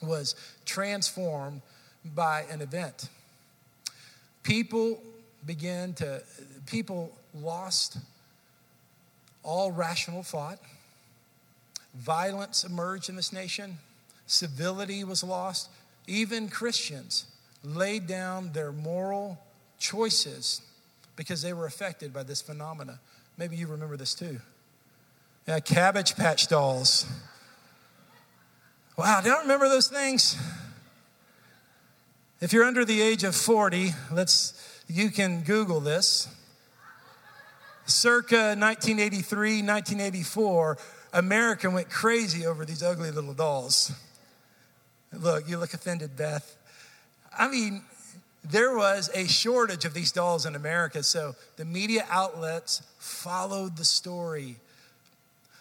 was 0.03 0.35
transformed 0.65 1.63
by 2.05 2.45
an 2.51 2.61
event 2.61 3.09
people 4.43 5.03
began 5.47 5.93
to, 5.95 6.23
people 6.67 7.17
lost 7.35 7.99
all 9.43 9.71
rational 9.71 10.23
thought. 10.23 10.59
Violence 11.95 12.65
emerged 12.65 13.09
in 13.09 13.17
this 13.17 13.33
nation. 13.33 13.79
Civility 14.27 15.03
was 15.05 15.25
lost. 15.25 15.71
Even 16.07 16.49
Christians 16.49 17.27
laid 17.65 18.07
down 18.07 18.53
their 18.53 18.73
moral 18.73 19.39
choices 19.79 20.63
because 21.17 21.43
they 21.43 21.53
were 21.53 21.67
affected 21.67 22.13
by 22.13 22.23
this 22.23 22.41
phenomena. 22.41 23.01
Maybe 23.37 23.57
you 23.57 23.67
remember 23.67 23.97
this 23.97 24.15
too. 24.15 24.41
Yeah, 25.49 25.61
Cabbage 25.61 26.17
Patch 26.17 26.49
dolls. 26.49 27.07
Wow, 28.97 29.21
do 29.23 29.31
you 29.31 29.39
remember 29.41 29.69
those 29.69 29.89
things? 29.89 30.37
If 32.41 32.55
you're 32.55 32.65
under 32.65 32.87
the 32.87 33.03
age 33.03 33.23
of 33.23 33.35
40, 33.35 33.91
let's 34.11 34.55
you 34.89 35.11
can 35.11 35.43
Google 35.43 35.79
this. 35.79 36.27
Circa 37.85 38.57
1983, 38.57 39.61
1984, 39.61 40.79
America 41.13 41.69
went 41.69 41.91
crazy 41.91 42.47
over 42.47 42.65
these 42.65 42.83
ugly 42.83 43.11
little 43.11 43.35
dolls. 43.35 43.93
Look, 45.13 45.51
you 45.51 45.59
look 45.59 45.75
offended, 45.75 46.17
Beth. 46.17 46.57
I 47.39 47.47
mean, 47.47 47.83
there 48.43 48.75
was 48.75 49.11
a 49.15 49.27
shortage 49.29 49.85
of 49.85 49.93
these 49.93 50.11
dolls 50.11 50.47
in 50.47 50.55
America, 50.55 51.03
so 51.03 51.35
the 51.57 51.67
media 51.67 52.07
outlets 52.09 52.81
followed 52.99 53.77
the 53.77 53.85
story 53.85 54.57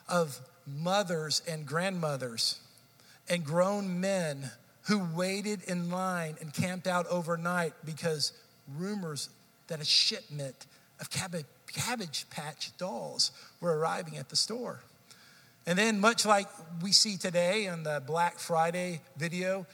of 0.07 0.39
mothers 0.65 1.41
and 1.45 1.65
grandmothers 1.65 2.57
and 3.27 3.43
grown 3.43 3.99
men 3.99 4.51
who 4.89 5.05
waited 5.15 5.61
in 5.67 5.91
line 5.91 6.35
and 6.41 6.51
camped 6.51 6.87
out 6.87 7.05
overnight 7.07 7.73
because 7.85 8.33
rumors 8.75 9.29
that 9.67 9.79
a 9.79 9.85
shipment 9.85 10.65
of 10.99 11.11
cabbage, 11.11 11.45
cabbage 11.71 12.25
patch 12.31 12.75
dolls 12.79 13.31
were 13.61 13.77
arriving 13.77 14.17
at 14.17 14.29
the 14.29 14.35
store. 14.35 14.79
And 15.67 15.77
then, 15.77 15.99
much 15.99 16.25
like 16.25 16.47
we 16.81 16.91
see 16.91 17.17
today 17.17 17.67
on 17.67 17.83
the 17.83 18.01
Black 18.07 18.39
Friday 18.39 19.01
video, 19.15 19.67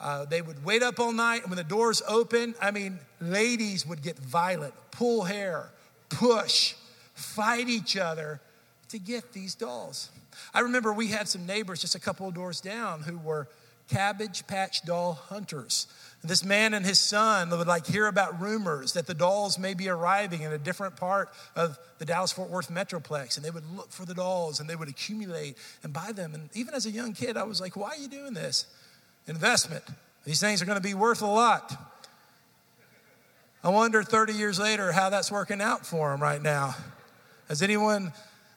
uh, 0.00 0.24
they 0.26 0.40
would 0.40 0.64
wait 0.64 0.84
up 0.84 1.00
all 1.00 1.12
night, 1.12 1.42
and 1.42 1.50
when 1.50 1.56
the 1.56 1.64
doors 1.64 2.00
open, 2.06 2.54
I 2.62 2.70
mean, 2.70 3.00
ladies 3.20 3.84
would 3.84 4.02
get 4.02 4.16
violent, 4.20 4.72
pull 4.92 5.24
hair, 5.24 5.72
push, 6.10 6.74
fight 7.14 7.68
each 7.68 7.96
other 7.96 8.40
to 8.90 9.00
get 9.00 9.32
these 9.32 9.56
dolls. 9.56 10.10
I 10.54 10.60
remember 10.60 10.92
we 10.92 11.08
had 11.08 11.26
some 11.26 11.44
neighbors 11.44 11.80
just 11.80 11.96
a 11.96 12.00
couple 12.00 12.28
of 12.28 12.34
doors 12.34 12.60
down 12.60 13.00
who 13.00 13.18
were 13.18 13.48
Cabbage 13.90 14.46
Patch 14.46 14.84
Doll 14.84 15.14
hunters. 15.14 15.86
This 16.22 16.44
man 16.44 16.74
and 16.74 16.84
his 16.84 16.98
son 16.98 17.50
would 17.50 17.66
like 17.66 17.86
hear 17.86 18.06
about 18.06 18.40
rumors 18.40 18.92
that 18.92 19.06
the 19.06 19.14
dolls 19.14 19.58
may 19.58 19.72
be 19.72 19.88
arriving 19.88 20.42
in 20.42 20.52
a 20.52 20.58
different 20.58 20.96
part 20.96 21.30
of 21.56 21.78
the 21.98 22.04
Dallas 22.04 22.30
Fort 22.30 22.50
Worth 22.50 22.70
Metroplex, 22.70 23.36
and 23.36 23.44
they 23.44 23.50
would 23.50 23.64
look 23.74 23.90
for 23.90 24.04
the 24.04 24.14
dolls 24.14 24.60
and 24.60 24.68
they 24.68 24.76
would 24.76 24.88
accumulate 24.88 25.56
and 25.82 25.92
buy 25.92 26.12
them. 26.12 26.34
And 26.34 26.50
even 26.54 26.74
as 26.74 26.84
a 26.84 26.90
young 26.90 27.14
kid, 27.14 27.36
I 27.36 27.44
was 27.44 27.60
like, 27.60 27.74
why 27.74 27.88
are 27.88 27.96
you 27.96 28.08
doing 28.08 28.34
this? 28.34 28.66
Investment. 29.26 29.84
These 30.24 30.40
things 30.40 30.60
are 30.60 30.66
going 30.66 30.78
to 30.78 30.86
be 30.86 30.94
worth 30.94 31.22
a 31.22 31.26
lot. 31.26 31.72
I 33.64 33.70
wonder 33.70 34.02
30 34.02 34.34
years 34.34 34.58
later 34.58 34.92
how 34.92 35.10
that's 35.10 35.32
working 35.32 35.60
out 35.60 35.86
for 35.86 36.12
him 36.12 36.20
right 36.20 36.40
now. 36.40 36.76
Has 37.48 37.62
anyone 37.62 38.12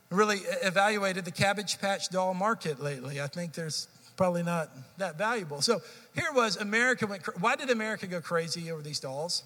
really 0.10 0.40
evaluated 0.62 1.26
the 1.26 1.32
Cabbage 1.32 1.80
Patch 1.80 2.10
doll 2.10 2.34
market 2.34 2.82
lately? 2.82 3.22
I 3.22 3.28
think 3.28 3.54
there's 3.54 3.88
probably 4.16 4.44
not 4.44 4.70
that 4.98 5.18
valuable. 5.18 5.62
So 5.62 5.82
here 6.16 6.32
was 6.34 6.58
America 6.58 7.08
went. 7.08 7.24
Why 7.42 7.56
did 7.56 7.70
America 7.70 8.08
go 8.08 8.22
crazy 8.22 8.72
over 8.72 8.82
these 8.82 9.00
dolls? 9.00 9.44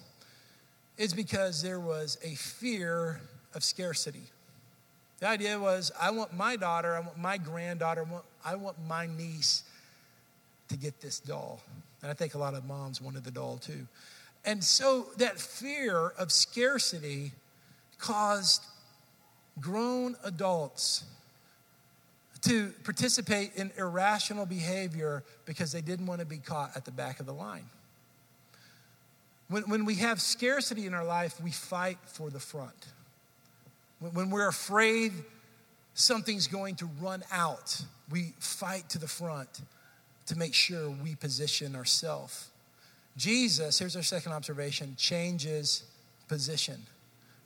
It's 0.97 1.13
because 1.13 1.61
there 1.61 1.79
was 1.79 2.17
a 2.23 2.35
fear 2.35 3.21
of 3.53 3.63
scarcity. 3.63 4.23
The 5.19 5.27
idea 5.27 5.59
was, 5.59 5.91
I 5.99 6.11
want 6.11 6.33
my 6.33 6.55
daughter, 6.55 6.95
I 6.95 6.99
want 6.99 7.17
my 7.17 7.37
granddaughter, 7.37 8.05
I 8.07 8.11
want, 8.11 8.25
I 8.45 8.55
want 8.55 8.77
my 8.87 9.07
niece 9.07 9.63
to 10.69 10.77
get 10.77 11.01
this 11.01 11.19
doll. 11.19 11.59
And 12.01 12.11
I 12.11 12.13
think 12.13 12.35
a 12.35 12.37
lot 12.37 12.53
of 12.53 12.65
moms 12.65 13.01
wanted 13.01 13.23
the 13.23 13.31
doll 13.31 13.57
too. 13.57 13.87
And 14.45 14.63
so 14.63 15.07
that 15.17 15.39
fear 15.39 16.09
of 16.17 16.31
scarcity 16.31 17.31
caused 17.97 18.63
grown 19.59 20.15
adults 20.23 21.03
to 22.47 22.73
participate 22.83 23.55
in 23.55 23.71
irrational 23.77 24.45
behavior 24.45 25.23
because 25.45 25.71
they 25.71 25.81
didn't 25.81 26.05
want 26.05 26.19
to 26.19 26.25
be 26.25 26.37
caught 26.37 26.75
at 26.75 26.85
the 26.85 26.91
back 26.91 27.19
of 27.19 27.25
the 27.25 27.33
line. 27.33 27.65
When, 29.49 29.63
when 29.63 29.85
we 29.85 29.95
have 29.95 30.21
scarcity 30.21 30.85
in 30.85 30.93
our 30.93 31.05
life, 31.05 31.41
we 31.41 31.51
fight 31.51 31.97
for 32.05 32.29
the 32.29 32.39
front. 32.39 32.87
When, 33.99 34.13
when 34.13 34.29
we're 34.29 34.47
afraid 34.47 35.13
something's 35.93 36.47
going 36.47 36.75
to 36.75 36.89
run 37.01 37.23
out, 37.31 37.81
we 38.11 38.33
fight 38.39 38.89
to 38.89 38.99
the 38.99 39.07
front 39.07 39.61
to 40.27 40.37
make 40.37 40.53
sure 40.53 40.89
we 40.89 41.15
position 41.15 41.75
ourselves. 41.75 42.49
Jesus, 43.15 43.79
here's 43.79 43.95
our 43.95 44.03
second 44.03 44.33
observation, 44.33 44.95
changes 44.97 45.83
position. 46.27 46.81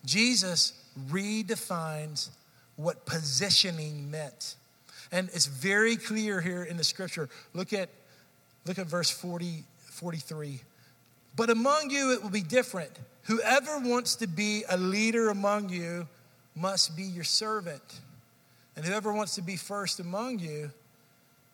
Jesus 0.04 0.74
redefines 1.10 2.30
what 2.76 3.06
positioning 3.06 4.10
meant. 4.10 4.56
And 5.12 5.30
it's 5.34 5.46
very 5.46 5.98
clear 5.98 6.40
here 6.42 6.64
in 6.64 6.78
the 6.78 6.84
scripture. 6.84 7.30
Look 7.54 7.74
at, 7.74 7.90
look 8.66 8.80
at 8.80 8.88
verse 8.88 9.10
40, 9.10 9.64
43. 9.78 10.62
But 11.36 11.50
among 11.50 11.90
you 11.90 12.14
it 12.14 12.24
will 12.24 12.30
be 12.30 12.42
different. 12.42 12.92
Whoever 13.24 13.80
wants 13.80 14.16
to 14.18 14.28
be 14.28 14.64
a 14.70 14.78
leader 14.78 15.30
among 15.30 15.70
you 15.70 16.08
must 16.56 16.96
be 16.96 17.04
your 17.04 17.24
servant. 17.24 18.00
And 18.76 18.86
whoever 18.86 19.14
wants 19.14 19.36
to 19.36 19.42
be 19.42 19.58
first 19.58 20.00
among 20.00 20.40
you 20.40 20.72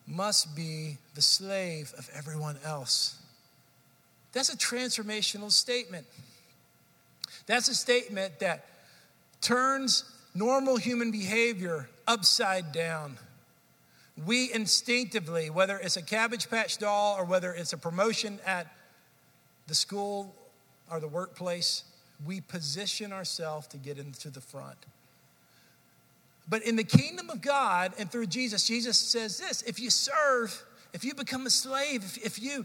must 0.06 0.56
be 0.56 0.96
the 1.14 1.22
slave 1.22 1.92
of 1.98 2.08
everyone 2.14 2.56
else. 2.64 3.16
That's 4.32 4.52
a 4.52 4.56
transformational 4.56 5.50
statement. 5.50 6.06
That's 7.46 7.68
a 7.68 7.74
statement 7.74 8.40
that 8.40 8.66
turns 9.40 10.04
normal 10.34 10.76
human 10.76 11.10
behavior 11.10 11.88
upside 12.06 12.72
down. 12.72 13.18
We 14.26 14.52
instinctively, 14.52 15.50
whether 15.50 15.78
it's 15.78 15.96
a 15.96 16.02
Cabbage 16.02 16.50
Patch 16.50 16.78
doll 16.78 17.16
or 17.16 17.24
whether 17.24 17.52
it's 17.52 17.72
a 17.72 17.78
promotion 17.78 18.40
at 18.44 18.66
the 19.66 19.74
school 19.74 20.34
or 20.90 20.98
the 20.98 21.08
workplace, 21.08 21.84
we 22.26 22.40
position 22.40 23.12
ourselves 23.12 23.66
to 23.68 23.76
get 23.76 23.98
into 23.98 24.30
the 24.30 24.40
front. 24.40 24.78
But 26.48 26.62
in 26.62 26.76
the 26.76 26.84
kingdom 26.84 27.30
of 27.30 27.42
God 27.42 27.92
and 27.98 28.10
through 28.10 28.26
Jesus, 28.26 28.66
Jesus 28.66 28.96
says 28.96 29.38
this 29.38 29.62
if 29.62 29.78
you 29.78 29.90
serve, 29.90 30.64
if 30.92 31.04
you 31.04 31.14
become 31.14 31.46
a 31.46 31.50
slave, 31.50 32.02
if, 32.02 32.24
if, 32.24 32.42
you, 32.42 32.64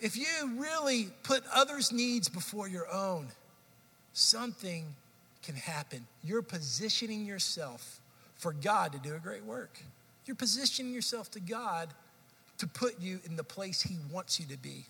if 0.00 0.16
you 0.16 0.26
really 0.56 1.08
put 1.22 1.44
others' 1.54 1.92
needs 1.92 2.28
before 2.28 2.68
your 2.68 2.92
own, 2.92 3.28
something 4.12 4.84
can 5.42 5.54
happen. 5.54 6.06
You're 6.22 6.42
positioning 6.42 7.24
yourself 7.24 8.00
for 8.36 8.52
God 8.52 8.92
to 8.92 8.98
do 8.98 9.14
a 9.14 9.18
great 9.18 9.44
work. 9.44 9.80
You're 10.26 10.36
positioning 10.36 10.92
yourself 10.92 11.30
to 11.32 11.40
God 11.40 11.88
to 12.58 12.66
put 12.66 13.00
you 13.00 13.20
in 13.24 13.36
the 13.36 13.44
place 13.44 13.82
He 13.82 13.96
wants 14.10 14.38
you 14.38 14.46
to 14.46 14.56
be. 14.56 14.84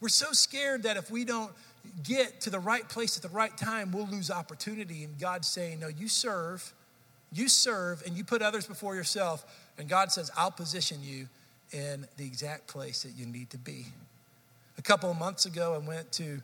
We're 0.00 0.08
so 0.08 0.32
scared 0.32 0.82
that 0.84 0.96
if 0.96 1.10
we 1.10 1.24
don't 1.24 1.52
get 2.02 2.40
to 2.42 2.50
the 2.50 2.58
right 2.58 2.88
place 2.88 3.16
at 3.16 3.22
the 3.22 3.28
right 3.28 3.56
time, 3.56 3.92
we'll 3.92 4.06
lose 4.06 4.30
opportunity. 4.30 5.04
And 5.04 5.18
God's 5.18 5.48
saying, 5.48 5.80
No, 5.80 5.88
you 5.88 6.08
serve 6.08 6.72
you 7.34 7.48
serve 7.48 8.02
and 8.06 8.16
you 8.16 8.24
put 8.24 8.42
others 8.42 8.66
before 8.66 8.94
yourself, 8.94 9.44
and 9.76 9.88
God 9.88 10.12
says, 10.12 10.30
I'll 10.36 10.52
position 10.52 10.98
you 11.02 11.28
in 11.72 12.06
the 12.16 12.24
exact 12.24 12.68
place 12.68 13.02
that 13.02 13.16
you 13.16 13.26
need 13.26 13.50
to 13.50 13.58
be. 13.58 13.86
A 14.78 14.82
couple 14.82 15.10
of 15.10 15.18
months 15.18 15.44
ago, 15.44 15.74
I 15.74 15.78
went 15.78 16.12
to 16.12 16.40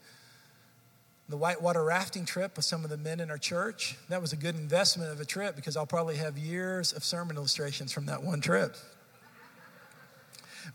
the 1.30 1.36
whitewater 1.36 1.84
rafting 1.84 2.24
trip 2.24 2.56
with 2.56 2.64
some 2.64 2.82
of 2.82 2.90
the 2.90 2.96
men 2.96 3.20
in 3.20 3.30
our 3.30 3.38
church. 3.38 3.96
That 4.08 4.20
was 4.20 4.32
a 4.32 4.36
good 4.36 4.56
investment 4.56 5.12
of 5.12 5.20
a 5.20 5.24
trip 5.24 5.54
because 5.54 5.76
I'll 5.76 5.86
probably 5.86 6.16
have 6.16 6.36
years 6.36 6.92
of 6.92 7.04
sermon 7.04 7.36
illustrations 7.36 7.92
from 7.92 8.06
that 8.06 8.22
one 8.22 8.40
trip. 8.40 8.76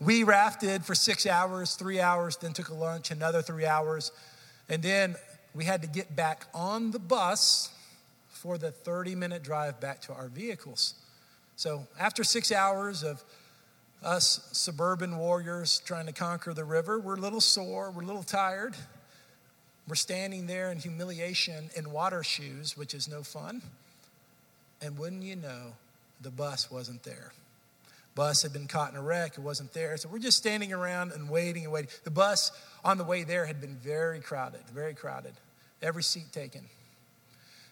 We 0.00 0.24
rafted 0.24 0.84
for 0.84 0.94
six 0.94 1.26
hours, 1.26 1.74
three 1.74 2.00
hours, 2.00 2.38
then 2.38 2.54
took 2.54 2.70
a 2.70 2.74
lunch, 2.74 3.10
another 3.10 3.42
three 3.42 3.66
hours, 3.66 4.12
and 4.68 4.82
then 4.82 5.16
we 5.54 5.64
had 5.64 5.82
to 5.82 5.88
get 5.88 6.16
back 6.16 6.46
on 6.54 6.90
the 6.90 6.98
bus 6.98 7.70
for 8.28 8.56
the 8.56 8.70
30 8.70 9.14
minute 9.14 9.42
drive 9.42 9.78
back 9.78 10.00
to 10.02 10.14
our 10.14 10.28
vehicles. 10.28 10.94
So, 11.56 11.86
after 11.98 12.24
six 12.24 12.50
hours 12.50 13.02
of 13.02 13.22
us 14.02 14.48
suburban 14.52 15.18
warriors 15.18 15.80
trying 15.84 16.06
to 16.06 16.12
conquer 16.12 16.52
the 16.54 16.64
river, 16.64 16.98
we're 16.98 17.16
a 17.16 17.20
little 17.20 17.40
sore, 17.40 17.90
we're 17.90 18.02
a 18.02 18.06
little 18.06 18.22
tired. 18.22 18.74
We're 19.88 19.94
standing 19.94 20.46
there 20.46 20.72
in 20.72 20.78
humiliation 20.78 21.70
in 21.76 21.92
water 21.92 22.22
shoes, 22.22 22.76
which 22.76 22.94
is 22.94 23.08
no 23.08 23.22
fun. 23.22 23.62
And 24.82 24.98
wouldn't 24.98 25.22
you 25.22 25.36
know, 25.36 25.74
the 26.20 26.30
bus 26.30 26.70
wasn't 26.70 27.02
there. 27.02 27.32
Bus 28.14 28.42
had 28.42 28.52
been 28.52 28.66
caught 28.66 28.90
in 28.90 28.96
a 28.96 29.02
wreck, 29.02 29.32
it 29.36 29.40
wasn't 29.40 29.72
there. 29.72 29.96
So 29.96 30.08
we're 30.08 30.18
just 30.18 30.38
standing 30.38 30.72
around 30.72 31.12
and 31.12 31.28
waiting 31.28 31.64
and 31.64 31.72
waiting. 31.72 31.90
The 32.04 32.10
bus 32.10 32.50
on 32.84 32.98
the 32.98 33.04
way 33.04 33.24
there 33.24 33.46
had 33.46 33.60
been 33.60 33.76
very 33.76 34.20
crowded, 34.20 34.62
very 34.72 34.94
crowded. 34.94 35.34
Every 35.82 36.02
seat 36.02 36.32
taken 36.32 36.62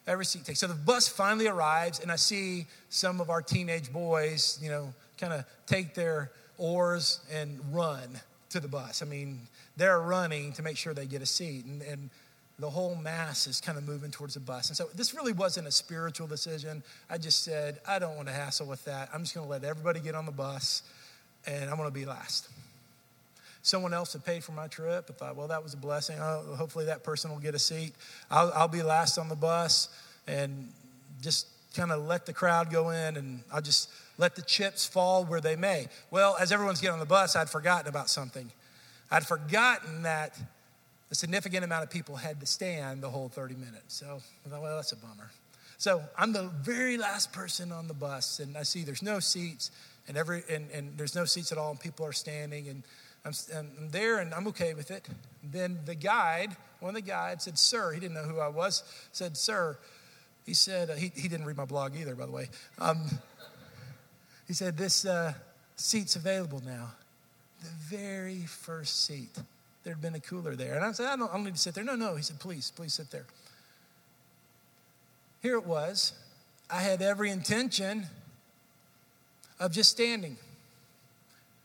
every 0.06 0.24
seat 0.24 0.40
taken. 0.40 0.56
So 0.56 0.66
the 0.66 0.74
bus 0.74 1.08
finally 1.08 1.46
arrives, 1.46 2.00
and 2.00 2.10
I 2.10 2.16
see 2.16 2.66
some 2.88 3.20
of 3.20 3.30
our 3.30 3.42
teenage 3.42 3.92
boys, 3.92 4.58
you 4.62 4.70
know, 4.70 4.92
kind 5.18 5.32
of 5.32 5.44
take 5.66 5.94
their 5.94 6.30
oars 6.58 7.20
and 7.32 7.58
run 7.72 8.20
to 8.54 8.60
the 8.60 8.68
bus. 8.68 9.02
I 9.02 9.04
mean, 9.04 9.40
they're 9.76 10.00
running 10.00 10.52
to 10.52 10.62
make 10.62 10.76
sure 10.76 10.94
they 10.94 11.06
get 11.06 11.22
a 11.22 11.26
seat, 11.26 11.64
and, 11.64 11.82
and 11.82 12.08
the 12.60 12.70
whole 12.70 12.94
mass 12.94 13.48
is 13.48 13.60
kind 13.60 13.76
of 13.76 13.84
moving 13.84 14.12
towards 14.12 14.34
the 14.34 14.40
bus. 14.40 14.68
And 14.68 14.76
so 14.76 14.86
this 14.94 15.12
really 15.12 15.32
wasn't 15.32 15.66
a 15.66 15.72
spiritual 15.72 16.28
decision. 16.28 16.84
I 17.10 17.18
just 17.18 17.42
said, 17.42 17.80
I 17.86 17.98
don't 17.98 18.14
want 18.14 18.28
to 18.28 18.34
hassle 18.34 18.68
with 18.68 18.84
that. 18.84 19.10
I'm 19.12 19.22
just 19.22 19.34
going 19.34 19.44
to 19.44 19.50
let 19.50 19.64
everybody 19.64 19.98
get 19.98 20.14
on 20.14 20.24
the 20.24 20.32
bus, 20.32 20.84
and 21.48 21.68
I'm 21.68 21.76
going 21.76 21.88
to 21.88 21.94
be 21.94 22.04
last. 22.04 22.48
Someone 23.62 23.92
else 23.92 24.12
had 24.12 24.24
paid 24.24 24.44
for 24.44 24.52
my 24.52 24.68
trip. 24.68 25.06
I 25.10 25.12
thought, 25.14 25.36
well, 25.36 25.48
that 25.48 25.62
was 25.62 25.74
a 25.74 25.78
blessing. 25.78 26.18
Oh, 26.20 26.54
hopefully 26.56 26.84
that 26.84 27.02
person 27.02 27.32
will 27.32 27.40
get 27.40 27.56
a 27.56 27.58
seat. 27.58 27.92
I'll, 28.30 28.52
I'll 28.54 28.68
be 28.68 28.82
last 28.82 29.18
on 29.18 29.28
the 29.28 29.36
bus 29.36 29.88
and 30.28 30.68
just 31.22 31.48
kind 31.74 31.90
of 31.90 32.06
let 32.06 32.24
the 32.24 32.32
crowd 32.32 32.70
go 32.70 32.90
in 32.90 33.16
and 33.16 33.42
I'll 33.52 33.62
just 33.62 33.90
let 34.18 34.36
the 34.36 34.42
chips 34.42 34.86
fall 34.86 35.24
where 35.24 35.40
they 35.40 35.56
may. 35.56 35.88
Well, 36.10 36.36
as 36.40 36.52
everyone's 36.52 36.80
getting 36.80 36.94
on 36.94 37.00
the 37.00 37.06
bus, 37.06 37.36
I'd 37.36 37.50
forgotten 37.50 37.88
about 37.88 38.08
something. 38.08 38.50
I'd 39.10 39.26
forgotten 39.26 40.02
that 40.02 40.38
a 41.10 41.14
significant 41.14 41.64
amount 41.64 41.84
of 41.84 41.90
people 41.90 42.16
had 42.16 42.40
to 42.40 42.46
stand 42.46 43.02
the 43.02 43.10
whole 43.10 43.28
30 43.28 43.54
minutes. 43.54 43.94
So 43.94 44.20
I 44.44 44.48
thought, 44.48 44.62
well, 44.62 44.76
that's 44.76 44.92
a 44.92 44.96
bummer. 44.96 45.30
So 45.78 46.02
I'm 46.16 46.32
the 46.32 46.50
very 46.62 46.96
last 46.96 47.32
person 47.32 47.72
on 47.72 47.88
the 47.88 47.94
bus, 47.94 48.40
and 48.40 48.56
I 48.56 48.62
see 48.62 48.84
there's 48.84 49.02
no 49.02 49.20
seats, 49.20 49.70
and 50.08 50.16
every 50.16 50.42
and, 50.50 50.70
and 50.70 50.96
there's 50.96 51.14
no 51.14 51.24
seats 51.24 51.52
at 51.52 51.58
all, 51.58 51.70
and 51.70 51.80
people 51.80 52.06
are 52.06 52.12
standing, 52.12 52.68
and 52.68 52.82
I'm, 53.24 53.32
I'm 53.56 53.88
there 53.90 54.18
and 54.18 54.34
I'm 54.34 54.46
okay 54.48 54.74
with 54.74 54.90
it. 54.90 55.08
Then 55.42 55.78
the 55.86 55.94
guide, 55.94 56.56
one 56.80 56.90
of 56.90 56.94
the 56.94 57.08
guides 57.08 57.44
said, 57.44 57.58
Sir, 57.58 57.92
he 57.92 58.00
didn't 58.00 58.14
know 58.14 58.22
who 58.22 58.38
I 58.38 58.48
was, 58.48 58.82
said, 59.12 59.36
Sir, 59.36 59.78
he 60.44 60.52
said, 60.52 60.90
uh, 60.90 60.94
he, 60.94 61.10
he 61.14 61.28
didn't 61.28 61.46
read 61.46 61.56
my 61.56 61.64
blog 61.64 61.96
either, 61.96 62.14
by 62.14 62.26
the 62.26 62.32
way. 62.32 62.50
Um, 62.78 63.06
he 64.46 64.52
said, 64.52 64.76
This 64.76 65.04
uh, 65.04 65.34
seat's 65.76 66.16
available 66.16 66.62
now. 66.64 66.92
The 67.62 67.96
very 67.96 68.40
first 68.40 69.06
seat. 69.06 69.36
There'd 69.84 70.00
been 70.00 70.14
a 70.14 70.20
cooler 70.20 70.54
there. 70.54 70.76
And 70.76 70.84
I 70.84 70.92
said, 70.92 71.06
I 71.06 71.16
don't, 71.16 71.30
I 71.30 71.34
don't 71.34 71.44
need 71.44 71.54
to 71.54 71.60
sit 71.60 71.74
there. 71.74 71.84
No, 71.84 71.94
no. 71.94 72.16
He 72.16 72.22
said, 72.22 72.38
Please, 72.40 72.72
please 72.74 72.94
sit 72.94 73.10
there. 73.10 73.26
Here 75.42 75.56
it 75.56 75.66
was. 75.66 76.12
I 76.70 76.80
had 76.80 77.02
every 77.02 77.30
intention 77.30 78.06
of 79.60 79.72
just 79.72 79.90
standing. 79.90 80.36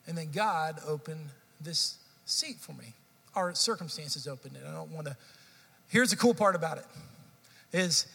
And 0.07 0.17
then 0.17 0.31
God 0.33 0.79
opened 0.87 1.29
this 1.61 1.95
seat 2.25 2.57
for 2.59 2.73
me. 2.73 2.93
Our 3.35 3.53
circumstances 3.53 4.27
opened 4.27 4.55
it. 4.55 4.63
I 4.67 4.71
don't 4.73 4.91
want 4.91 5.07
to. 5.07 5.15
Here's 5.87 6.09
the 6.09 6.15
cool 6.15 6.33
part 6.33 6.55
about 6.55 6.77
it 6.77 6.85
is 7.71 8.07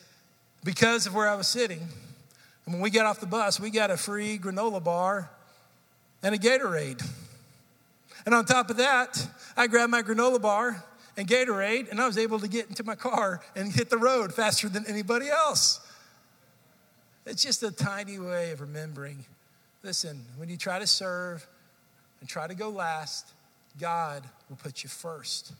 because 0.65 1.07
of 1.07 1.15
where 1.15 1.29
I 1.29 1.35
was 1.35 1.47
sitting, 1.47 1.81
and 2.67 2.75
when 2.75 2.83
we 2.83 2.91
got 2.91 3.07
off 3.07 3.21
the 3.21 3.27
bus, 3.27 3.61
we 3.61 3.71
got 3.71 3.91
a 3.91 3.97
free 3.97 4.39
granola 4.39 4.83
bar 4.83 5.31
and 6.23 6.35
a 6.35 6.39
Gatorade. 6.39 7.07
And 8.25 8.35
on 8.35 8.47
top 8.47 8.71
of 8.71 8.79
that, 8.79 9.27
I 9.57 9.67
grabbed 9.67 9.91
my 9.91 10.03
granola 10.03 10.41
bar 10.41 10.83
and 11.17 11.29
Gatorade, 11.29 11.91
and 11.91 12.01
I 12.01 12.07
was 12.07 12.19
able 12.19 12.41
to 12.41 12.49
get 12.49 12.69
into 12.69 12.83
my 12.83 12.95
car 12.95 13.43
and 13.55 13.73
hit 13.73 13.91
the 13.91 13.99
road 13.99 14.33
faster 14.33 14.69
than 14.69 14.85
anybody 14.87 15.29
else. 15.29 15.81
It's 17.27 17.43
just 17.43 17.63
a 17.63 17.71
tiny 17.71 18.19
way 18.19 18.51
of 18.51 18.61
remembering. 18.61 19.25
Listen, 19.83 20.25
when 20.37 20.49
you 20.49 20.57
try 20.57 20.79
to 20.79 20.87
serve 20.87 21.47
and 22.21 22.29
try 22.29 22.47
to 22.47 22.55
go 22.55 22.71
last, 22.71 23.33
God 23.79 24.25
will 24.49 24.57
put 24.57 24.83
you 24.83 24.89
first. 24.89 25.53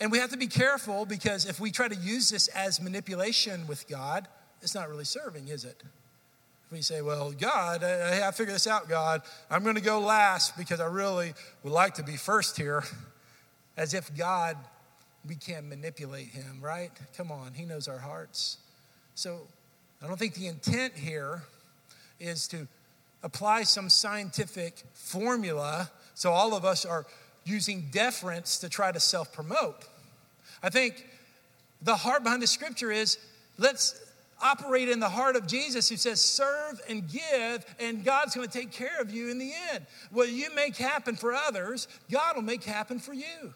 And 0.00 0.10
we 0.10 0.18
have 0.18 0.30
to 0.30 0.36
be 0.36 0.46
careful 0.46 1.04
because 1.04 1.46
if 1.46 1.60
we 1.60 1.70
try 1.70 1.88
to 1.88 1.94
use 1.94 2.30
this 2.30 2.48
as 2.48 2.80
manipulation 2.80 3.66
with 3.66 3.86
God, 3.88 4.26
it's 4.62 4.74
not 4.74 4.88
really 4.88 5.04
serving, 5.04 5.48
is 5.48 5.64
it? 5.64 5.82
We 6.70 6.82
say, 6.82 7.00
well, 7.00 7.32
God, 7.32 7.82
I, 7.82 8.28
I 8.28 8.30
figured 8.30 8.54
this 8.54 8.66
out, 8.66 8.88
God. 8.88 9.22
I'm 9.50 9.62
going 9.62 9.76
to 9.76 9.80
go 9.80 10.00
last 10.00 10.56
because 10.56 10.80
I 10.80 10.86
really 10.86 11.32
would 11.62 11.72
like 11.72 11.94
to 11.94 12.02
be 12.02 12.16
first 12.16 12.56
here. 12.56 12.84
As 13.76 13.94
if 13.94 14.14
God, 14.16 14.56
we 15.26 15.36
can't 15.36 15.68
manipulate 15.68 16.28
him, 16.28 16.58
right? 16.60 16.90
Come 17.16 17.30
on, 17.30 17.54
he 17.54 17.64
knows 17.64 17.86
our 17.86 17.98
hearts. 17.98 18.58
So 19.14 19.42
I 20.02 20.08
don't 20.08 20.18
think 20.18 20.34
the 20.34 20.48
intent 20.48 20.94
here 20.94 21.42
is 22.18 22.48
to 22.48 22.66
apply 23.22 23.62
some 23.62 23.88
scientific 23.88 24.82
formula 24.94 25.90
so 26.18 26.32
all 26.32 26.56
of 26.56 26.64
us 26.64 26.84
are 26.84 27.06
using 27.44 27.88
deference 27.92 28.58
to 28.58 28.68
try 28.68 28.90
to 28.90 28.98
self 28.98 29.32
promote. 29.32 29.86
I 30.64 30.68
think 30.68 31.06
the 31.80 31.94
heart 31.94 32.24
behind 32.24 32.42
the 32.42 32.48
scripture 32.48 32.90
is 32.90 33.18
let's 33.56 33.94
operate 34.40 34.88
in 34.88 35.00
the 35.00 35.08
heart 35.08 35.36
of 35.36 35.46
Jesus 35.46 35.88
who 35.88 35.96
says, 35.96 36.20
serve 36.20 36.80
and 36.88 37.08
give, 37.08 37.66
and 37.80 38.04
God's 38.04 38.34
going 38.34 38.48
to 38.48 38.52
take 38.52 38.70
care 38.70 39.00
of 39.00 39.10
you 39.10 39.30
in 39.30 39.38
the 39.38 39.52
end. 39.72 39.86
What 40.10 40.28
you 40.28 40.54
make 40.54 40.76
happen 40.76 41.16
for 41.16 41.32
others, 41.32 41.88
God 42.10 42.36
will 42.36 42.42
make 42.42 42.64
happen 42.64 42.98
for 42.98 43.12
you. 43.12 43.54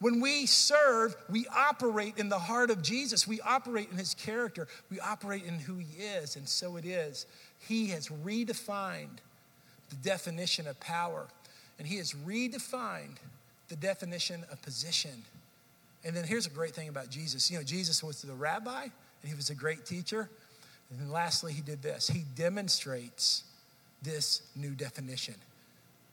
When 0.00 0.20
we 0.20 0.46
serve, 0.46 1.14
we 1.30 1.46
operate 1.54 2.18
in 2.18 2.28
the 2.28 2.38
heart 2.38 2.70
of 2.70 2.82
Jesus. 2.82 3.28
We 3.28 3.40
operate 3.40 3.88
in 3.92 3.98
his 3.98 4.14
character. 4.14 4.66
We 4.90 4.98
operate 4.98 5.44
in 5.44 5.60
who 5.60 5.76
he 5.76 6.02
is, 6.02 6.34
and 6.34 6.48
so 6.48 6.76
it 6.76 6.84
is. 6.84 7.26
He 7.60 7.88
has 7.88 8.08
redefined 8.08 9.18
the 9.90 9.96
definition 9.96 10.66
of 10.66 10.80
power, 10.80 11.28
and 11.78 11.86
he 11.86 11.98
has 11.98 12.14
redefined 12.14 13.18
the 13.68 13.76
definition 13.76 14.44
of 14.50 14.60
position. 14.62 15.22
And 16.04 16.16
then 16.16 16.24
here's 16.24 16.46
a 16.46 16.50
great 16.50 16.74
thing 16.74 16.88
about 16.88 17.08
Jesus. 17.08 17.48
You 17.48 17.58
know, 17.58 17.64
Jesus 17.64 18.02
was 18.02 18.22
the 18.22 18.32
rabbi, 18.32 18.88
and 19.22 19.30
he 19.30 19.34
was 19.34 19.50
a 19.50 19.54
great 19.54 19.86
teacher. 19.86 20.28
And 20.90 21.10
lastly, 21.10 21.52
he 21.52 21.62
did 21.62 21.82
this 21.82 22.08
he 22.08 22.24
demonstrates 22.36 23.44
this 24.02 24.42
new 24.56 24.72
definition. 24.72 25.34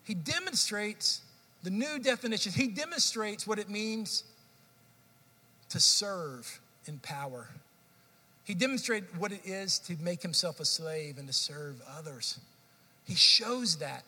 He 0.03 0.13
demonstrates 0.13 1.21
the 1.63 1.69
new 1.69 1.99
definition. 1.99 2.51
He 2.51 2.67
demonstrates 2.67 3.45
what 3.45 3.59
it 3.59 3.69
means 3.69 4.23
to 5.69 5.79
serve 5.79 6.59
in 6.85 6.99
power. 6.99 7.47
He 8.43 8.53
demonstrated 8.55 9.09
what 9.19 9.31
it 9.31 9.41
is 9.45 9.77
to 9.79 9.95
make 10.01 10.21
himself 10.21 10.59
a 10.59 10.65
slave 10.65 11.17
and 11.17 11.27
to 11.27 11.33
serve 11.33 11.81
others. 11.97 12.39
He 13.05 13.15
shows 13.15 13.77
that. 13.77 14.03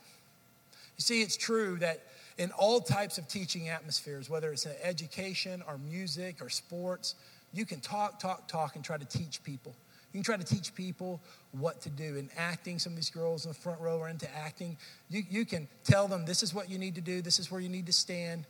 You 0.98 1.02
see, 1.02 1.22
it's 1.22 1.38
true 1.38 1.78
that 1.78 2.02
in 2.38 2.52
all 2.52 2.82
types 2.82 3.18
of 3.18 3.28
teaching 3.28 3.70
atmospheres, 3.70 4.30
whether 4.30 4.52
it's 4.52 4.66
in 4.66 4.74
education 4.82 5.62
or 5.68 5.78
music 5.78 6.38
or 6.42 6.50
sports, 6.50 7.16
you 7.54 7.66
can 7.66 7.80
talk, 7.80 8.20
talk, 8.20 8.48
talk 8.48 8.76
and 8.76 8.84
try 8.84 8.98
to 8.98 9.06
teach 9.06 9.44
people. 9.44 9.76
You 10.14 10.18
can 10.20 10.24
try 10.24 10.38
to 10.38 10.44
teach 10.44 10.76
people 10.76 11.22
what 11.52 11.82
to 11.82 11.90
do. 11.90 12.16
In 12.18 12.30
acting, 12.38 12.80
some 12.80 12.94
of 12.94 12.98
these 12.98 13.10
girls 13.10 13.46
in 13.46 13.52
the 13.52 13.58
front 13.58 13.80
row 13.80 14.02
are 14.02 14.10
into 14.10 14.28
acting. 14.36 14.78
You, 15.10 15.24
you 15.30 15.46
can 15.46 15.68
tell 15.84 16.08
them 16.08 16.26
this 16.26 16.44
is 16.44 16.54
what 16.54 16.70
you 16.70 16.78
need 16.78 16.96
to 16.96 17.02
do, 17.02 17.22
this 17.22 17.40
is 17.40 17.52
where 17.52 17.62
you 17.62 17.70
need 17.70 17.86
to 17.86 17.94
stand. 17.94 18.46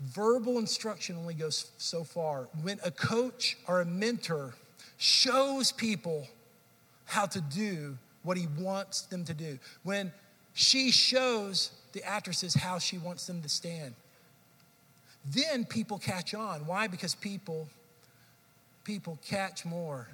Verbal 0.00 0.58
instruction 0.58 1.16
only 1.16 1.34
goes 1.34 1.70
so 1.78 2.04
far. 2.04 2.48
When 2.62 2.78
a 2.84 2.90
coach 2.90 3.58
or 3.66 3.80
a 3.80 3.84
mentor 3.84 4.54
shows 4.96 5.72
people 5.72 6.26
how 7.04 7.26
to 7.26 7.40
do 7.40 7.98
what 8.22 8.36
he 8.36 8.46
wants 8.58 9.02
them 9.02 9.24
to 9.24 9.34
do, 9.34 9.58
when 9.82 10.12
she 10.54 10.90
shows 10.90 11.72
the 11.92 12.02
actresses 12.04 12.54
how 12.54 12.78
she 12.78 12.98
wants 12.98 13.26
them 13.26 13.42
to 13.42 13.48
stand, 13.48 13.94
then 15.24 15.64
people 15.64 15.98
catch 15.98 16.34
on. 16.34 16.66
Why? 16.66 16.86
Because 16.86 17.14
people 17.14 17.68
people 18.84 19.18
catch 19.26 19.64
more. 19.64 20.08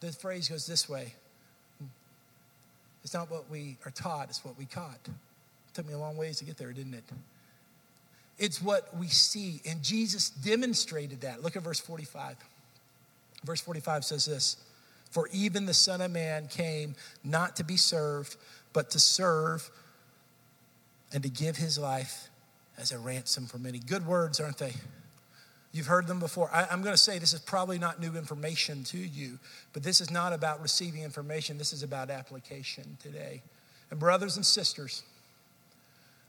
The 0.00 0.12
phrase 0.12 0.48
goes 0.48 0.66
this 0.66 0.88
way 0.88 1.14
It's 3.04 3.14
not 3.14 3.30
what 3.30 3.50
we 3.50 3.76
are 3.84 3.90
taught, 3.90 4.28
it's 4.28 4.44
what 4.44 4.58
we 4.58 4.66
caught. 4.66 4.98
It 5.04 5.74
took 5.74 5.86
me 5.86 5.94
a 5.94 5.98
long 5.98 6.16
ways 6.16 6.38
to 6.38 6.44
get 6.44 6.56
there, 6.56 6.72
didn't 6.72 6.94
it? 6.94 7.04
It's 8.38 8.62
what 8.62 8.96
we 8.96 9.06
see. 9.06 9.60
And 9.68 9.82
Jesus 9.82 10.30
demonstrated 10.30 11.20
that. 11.20 11.42
Look 11.42 11.56
at 11.56 11.62
verse 11.62 11.78
45. 11.78 12.36
Verse 13.44 13.60
45 13.60 14.04
says 14.04 14.24
this 14.24 14.56
For 15.10 15.28
even 15.32 15.66
the 15.66 15.74
Son 15.74 16.00
of 16.00 16.10
Man 16.10 16.48
came 16.48 16.94
not 17.22 17.56
to 17.56 17.64
be 17.64 17.76
served, 17.76 18.36
but 18.72 18.90
to 18.92 18.98
serve 18.98 19.70
and 21.12 21.22
to 21.22 21.28
give 21.28 21.56
his 21.56 21.78
life 21.78 22.29
as 22.80 22.92
a 22.92 22.98
ransom 22.98 23.46
for 23.46 23.58
many. 23.58 23.78
Good 23.78 24.06
words, 24.06 24.40
aren't 24.40 24.58
they? 24.58 24.72
You've 25.72 25.86
heard 25.86 26.06
them 26.06 26.18
before. 26.18 26.50
I, 26.52 26.66
am 26.70 26.82
going 26.82 26.94
to 26.94 27.00
say 27.00 27.18
this 27.18 27.32
is 27.32 27.40
probably 27.40 27.78
not 27.78 28.00
new 28.00 28.16
information 28.16 28.82
to 28.84 28.98
you, 28.98 29.38
but 29.72 29.82
this 29.82 30.00
is 30.00 30.10
not 30.10 30.32
about 30.32 30.60
receiving 30.60 31.02
information. 31.02 31.58
This 31.58 31.72
is 31.72 31.82
about 31.82 32.10
application 32.10 32.96
today. 33.00 33.42
And, 33.90 34.00
brothers 34.00 34.36
and 34.36 34.44
sisters, 34.44 35.04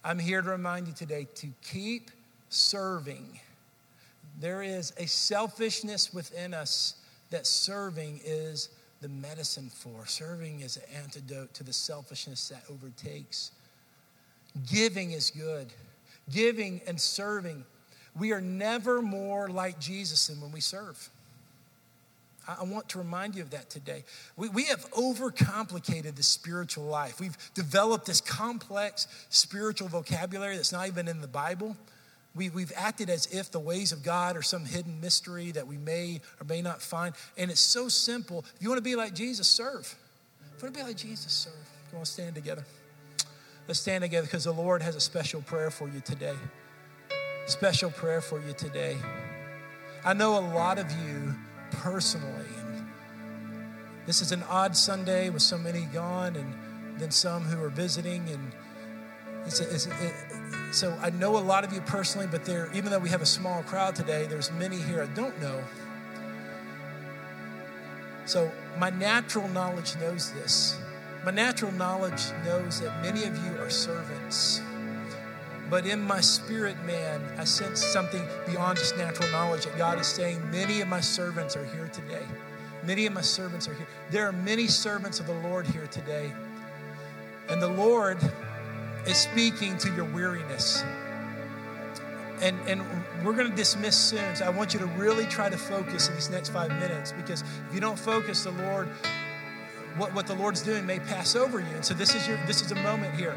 I'm 0.03 0.19
here 0.19 0.41
to 0.41 0.49
remind 0.49 0.87
you 0.87 0.93
today 0.93 1.27
to 1.35 1.47
keep 1.63 2.11
serving. 2.49 3.39
There 4.39 4.61
is 4.61 4.93
a 4.97 5.07
selfishness 5.07 6.13
within 6.13 6.53
us 6.53 6.95
that 7.31 7.47
serving 7.47 8.19
is 8.23 8.69
the 9.01 9.09
medicine 9.09 9.69
for. 9.73 10.05
Serving 10.05 10.59
is 10.59 10.77
an 10.77 10.83
antidote 11.03 11.53
to 11.55 11.63
the 11.63 11.73
selfishness 11.73 12.49
that 12.49 12.63
overtakes. 12.69 13.51
Giving 14.69 15.13
is 15.13 15.31
good. 15.31 15.73
Giving 16.29 16.81
and 16.87 16.99
serving 16.99 17.65
we 18.17 18.33
are 18.33 18.41
never 18.41 19.01
more 19.01 19.47
like 19.47 19.79
Jesus 19.79 20.27
than 20.27 20.41
when 20.41 20.51
we 20.51 20.59
serve. 20.59 21.09
I 22.47 22.63
want 22.63 22.89
to 22.89 22.97
remind 22.97 23.35
you 23.35 23.43
of 23.43 23.51
that 23.51 23.69
today. 23.69 24.03
We, 24.35 24.49
we 24.49 24.65
have 24.65 24.89
overcomplicated 24.91 26.15
the 26.15 26.23
spiritual 26.23 26.85
life. 26.85 27.19
We've 27.19 27.37
developed 27.53 28.07
this 28.07 28.19
complex 28.19 29.07
spiritual 29.29 29.87
vocabulary 29.87 30.55
that's 30.55 30.71
not 30.71 30.87
even 30.87 31.07
in 31.07 31.21
the 31.21 31.27
Bible. 31.27 31.77
We, 32.33 32.49
we've 32.49 32.73
acted 32.75 33.09
as 33.09 33.27
if 33.27 33.51
the 33.51 33.59
ways 33.59 33.91
of 33.91 34.03
God 34.03 34.35
are 34.35 34.41
some 34.41 34.65
hidden 34.65 34.99
mystery 34.99 35.51
that 35.51 35.67
we 35.67 35.77
may 35.77 36.19
or 36.39 36.45
may 36.45 36.61
not 36.61 36.81
find. 36.81 37.13
And 37.37 37.51
it's 37.51 37.61
so 37.61 37.87
simple. 37.87 38.43
If 38.55 38.61
you 38.61 38.69
want 38.69 38.79
to 38.79 38.83
be 38.83 38.95
like 38.95 39.13
Jesus, 39.13 39.47
serve. 39.47 39.95
If 40.55 40.61
you 40.61 40.65
want 40.65 40.75
to 40.75 40.79
be 40.81 40.87
like 40.87 40.97
Jesus, 40.97 41.31
serve. 41.31 41.53
Come 41.91 41.99
on, 41.99 42.05
stand 42.05 42.35
together. 42.35 42.65
Let's 43.67 43.79
stand 43.79 44.01
together 44.01 44.27
because 44.27 44.43
the 44.43 44.53
Lord 44.53 44.81
has 44.81 44.95
a 44.95 44.99
special 44.99 45.41
prayer 45.41 45.69
for 45.69 45.87
you 45.87 46.01
today 46.01 46.35
special 47.51 47.91
prayer 47.91 48.21
for 48.21 48.39
you 48.39 48.53
today. 48.53 48.97
I 50.05 50.13
know 50.13 50.37
a 50.37 50.45
lot 50.53 50.79
of 50.79 50.89
you 50.91 51.35
personally, 51.71 52.47
and 52.59 52.87
this 54.05 54.21
is 54.21 54.31
an 54.31 54.43
odd 54.43 54.75
Sunday 54.75 55.29
with 55.29 55.41
so 55.41 55.57
many 55.57 55.81
gone 55.85 56.35
and 56.35 56.99
then 56.99 57.11
some 57.11 57.43
who 57.43 57.61
are 57.63 57.69
visiting. 57.69 58.27
And 58.29 58.51
it's, 59.45 59.59
a, 59.59 59.73
it's 59.73 59.87
a, 59.87 60.05
it, 60.05 60.13
so 60.73 60.97
I 61.01 61.09
know 61.09 61.37
a 61.37 61.39
lot 61.39 61.63
of 61.63 61.73
you 61.73 61.81
personally, 61.81 62.27
but 62.29 62.45
there, 62.45 62.69
even 62.73 62.89
though 62.89 62.99
we 62.99 63.09
have 63.09 63.21
a 63.21 63.27
small 63.27 63.63
crowd 63.63 63.95
today, 63.95 64.25
there's 64.25 64.51
many 64.53 64.77
here 64.77 65.03
I 65.03 65.07
don't 65.13 65.39
know. 65.41 65.61
So 68.25 68.51
my 68.77 68.91
natural 68.91 69.47
knowledge 69.49 69.95
knows 69.97 70.31
this. 70.31 70.79
My 71.23 71.31
natural 71.31 71.71
knowledge 71.73 72.31
knows 72.43 72.81
that 72.81 73.01
many 73.03 73.25
of 73.25 73.37
you 73.45 73.57
are 73.59 73.69
servants. 73.69 74.59
But 75.69 75.85
in 75.85 76.01
my 76.01 76.19
spirit, 76.19 76.75
man, 76.83 77.21
I 77.37 77.43
sense 77.43 77.83
something 77.83 78.27
beyond 78.47 78.79
just 78.79 78.97
natural 78.97 79.29
knowledge 79.29 79.65
that 79.65 79.77
God 79.77 79.99
is 79.99 80.07
saying, 80.07 80.49
many 80.49 80.81
of 80.81 80.87
my 80.87 80.99
servants 80.99 81.55
are 81.55 81.63
here 81.63 81.89
today. 81.93 82.25
Many 82.83 83.05
of 83.05 83.13
my 83.13 83.21
servants 83.21 83.67
are 83.67 83.73
here. 83.75 83.87
There 84.09 84.27
are 84.27 84.31
many 84.31 84.65
servants 84.65 85.19
of 85.19 85.27
the 85.27 85.39
Lord 85.41 85.67
here 85.67 85.85
today. 85.87 86.33
And 87.49 87.61
the 87.61 87.69
Lord 87.69 88.17
is 89.05 89.17
speaking 89.17 89.77
to 89.77 89.93
your 89.93 90.05
weariness. 90.05 90.83
And, 92.41 92.59
and 92.67 92.81
we're 93.23 93.35
going 93.35 93.49
to 93.49 93.55
dismiss 93.55 93.95
soon. 93.95 94.35
So 94.35 94.45
I 94.45 94.49
want 94.49 94.73
you 94.73 94.79
to 94.79 94.87
really 94.87 95.25
try 95.27 95.49
to 95.49 95.57
focus 95.57 96.09
in 96.09 96.15
these 96.15 96.31
next 96.31 96.49
five 96.49 96.71
minutes 96.79 97.11
because 97.11 97.41
if 97.41 97.75
you 97.75 97.79
don't 97.79 97.99
focus, 97.99 98.43
the 98.43 98.51
Lord, 98.51 98.89
what, 99.97 100.13
what 100.13 100.27
the 100.27 100.35
Lord's 100.35 100.61
doing 100.61 100.85
may 100.85 100.99
pass 100.99 101.35
over 101.35 101.59
you. 101.59 101.67
And 101.67 101.83
so 101.83 101.93
this 101.93 102.15
is 102.15 102.27
your 102.27 102.37
this 102.47 102.61
is 102.61 102.71
a 102.71 102.75
moment 102.75 103.13
here. 103.15 103.35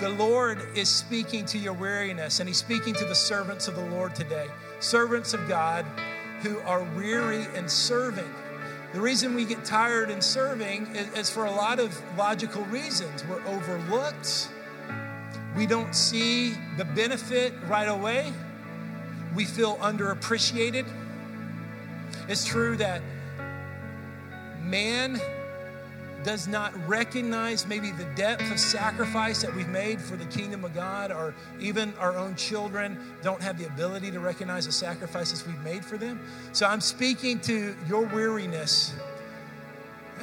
The 0.00 0.08
Lord 0.10 0.60
is 0.76 0.88
speaking 0.88 1.44
to 1.46 1.58
your 1.58 1.72
weariness, 1.72 2.40
and 2.40 2.48
He's 2.48 2.58
speaking 2.58 2.94
to 2.94 3.04
the 3.04 3.14
servants 3.14 3.68
of 3.68 3.76
the 3.76 3.84
Lord 3.86 4.14
today, 4.14 4.46
servants 4.80 5.34
of 5.34 5.48
God 5.48 5.84
who 6.42 6.58
are 6.60 6.82
weary 6.96 7.46
and 7.54 7.70
serving. 7.70 8.30
The 8.92 9.00
reason 9.00 9.34
we 9.34 9.44
get 9.44 9.64
tired 9.64 10.10
in 10.10 10.20
serving 10.20 10.86
is, 10.94 11.12
is 11.14 11.30
for 11.30 11.46
a 11.46 11.50
lot 11.50 11.78
of 11.78 11.98
logical 12.18 12.62
reasons. 12.64 13.24
We're 13.26 13.44
overlooked, 13.46 14.48
we 15.56 15.66
don't 15.66 15.94
see 15.94 16.54
the 16.76 16.84
benefit 16.84 17.54
right 17.68 17.88
away, 17.88 18.32
we 19.34 19.44
feel 19.44 19.76
underappreciated. 19.76 20.86
It's 22.28 22.44
true 22.44 22.76
that 22.76 23.02
man 24.60 25.20
does 26.24 26.46
not 26.46 26.72
recognize 26.88 27.66
maybe 27.66 27.90
the 27.90 28.04
depth 28.14 28.50
of 28.50 28.58
sacrifice 28.58 29.42
that 29.42 29.54
we've 29.54 29.68
made 29.68 30.00
for 30.00 30.16
the 30.16 30.24
kingdom 30.26 30.64
of 30.64 30.74
God, 30.74 31.10
or 31.10 31.34
even 31.60 31.92
our 31.98 32.16
own 32.16 32.34
children 32.36 32.98
don't 33.22 33.42
have 33.42 33.58
the 33.58 33.66
ability 33.66 34.10
to 34.10 34.20
recognize 34.20 34.66
the 34.66 34.72
sacrifices 34.72 35.46
we've 35.46 35.62
made 35.62 35.84
for 35.84 35.96
them. 35.96 36.20
So 36.52 36.66
I'm 36.66 36.80
speaking 36.80 37.40
to 37.40 37.74
your 37.88 38.02
weariness. 38.02 38.94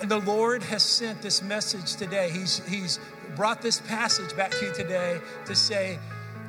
And 0.02 0.10
the 0.10 0.20
Lord 0.20 0.64
has 0.64 0.84
sent 0.84 1.22
this 1.22 1.42
message 1.42 1.96
today. 1.96 2.30
He's, 2.30 2.66
he's 2.68 3.00
brought 3.36 3.62
this 3.62 3.80
passage 3.82 4.36
back 4.36 4.52
to 4.52 4.66
you 4.66 4.74
today 4.74 5.20
to 5.46 5.56
say, 5.56 6.00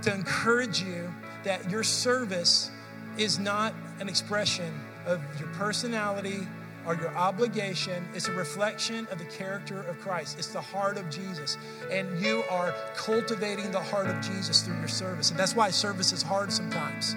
to 0.02 0.14
encourage 0.14 0.82
you 0.82 1.12
that 1.44 1.70
your 1.70 1.82
service 1.82 2.70
is 3.18 3.38
not 3.38 3.74
an 3.98 4.08
expression 4.08 4.80
of 5.06 5.20
your 5.38 5.48
personality 5.48 6.46
or 6.90 6.96
your 6.96 7.16
obligation 7.16 8.04
is 8.16 8.26
a 8.26 8.32
reflection 8.32 9.06
of 9.12 9.18
the 9.18 9.24
character 9.26 9.80
of 9.82 10.00
Christ. 10.00 10.36
It's 10.40 10.48
the 10.48 10.60
heart 10.60 10.98
of 10.98 11.08
Jesus. 11.08 11.56
And 11.88 12.20
you 12.20 12.42
are 12.50 12.74
cultivating 12.96 13.70
the 13.70 13.78
heart 13.78 14.08
of 14.08 14.20
Jesus 14.20 14.62
through 14.62 14.76
your 14.80 14.88
service. 14.88 15.30
And 15.30 15.38
that's 15.38 15.54
why 15.54 15.70
service 15.70 16.10
is 16.10 16.20
hard 16.20 16.50
sometimes. 16.50 17.14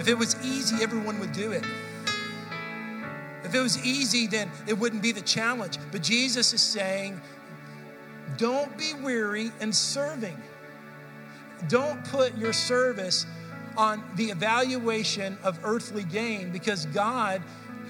If 0.00 0.08
it 0.08 0.18
was 0.18 0.34
easy, 0.44 0.82
everyone 0.82 1.20
would 1.20 1.30
do 1.30 1.52
it. 1.52 1.64
If 3.44 3.54
it 3.54 3.60
was 3.60 3.80
easy, 3.86 4.26
then 4.26 4.50
it 4.66 4.76
wouldn't 4.76 5.00
be 5.00 5.12
the 5.12 5.20
challenge. 5.20 5.78
But 5.92 6.02
Jesus 6.02 6.52
is 6.52 6.60
saying, 6.60 7.20
don't 8.36 8.76
be 8.76 8.94
weary 8.94 9.52
in 9.60 9.72
serving. 9.72 10.42
Don't 11.68 12.04
put 12.06 12.36
your 12.36 12.52
service 12.52 13.26
on 13.76 14.02
the 14.16 14.24
evaluation 14.24 15.38
of 15.44 15.56
earthly 15.62 16.02
gain 16.02 16.50
because 16.50 16.86
God 16.86 17.42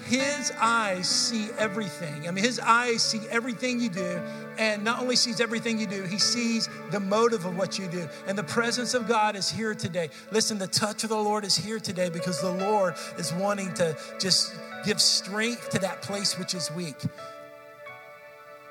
his 0.07 0.51
eyes 0.57 1.07
see 1.07 1.49
everything. 1.57 2.27
I 2.27 2.31
mean, 2.31 2.43
his 2.43 2.59
eyes 2.59 3.03
see 3.03 3.19
everything 3.29 3.79
you 3.79 3.89
do. 3.89 4.21
And 4.57 4.83
not 4.83 5.01
only 5.01 5.15
sees 5.15 5.41
everything 5.41 5.79
you 5.79 5.85
do, 5.85 6.03
he 6.03 6.17
sees 6.17 6.69
the 6.91 6.99
motive 6.99 7.45
of 7.45 7.57
what 7.57 7.77
you 7.77 7.87
do. 7.87 8.07
And 8.25 8.37
the 8.37 8.43
presence 8.43 8.93
of 8.93 9.07
God 9.07 9.35
is 9.35 9.49
here 9.49 9.75
today. 9.75 10.09
Listen, 10.31 10.57
the 10.57 10.67
touch 10.67 11.03
of 11.03 11.09
the 11.09 11.17
Lord 11.17 11.43
is 11.43 11.57
here 11.57 11.79
today 11.79 12.09
because 12.09 12.41
the 12.41 12.51
Lord 12.51 12.95
is 13.17 13.33
wanting 13.33 13.73
to 13.75 13.97
just 14.19 14.55
give 14.85 15.01
strength 15.01 15.69
to 15.71 15.79
that 15.79 16.01
place 16.01 16.39
which 16.39 16.53
is 16.53 16.71
weak. 16.71 16.97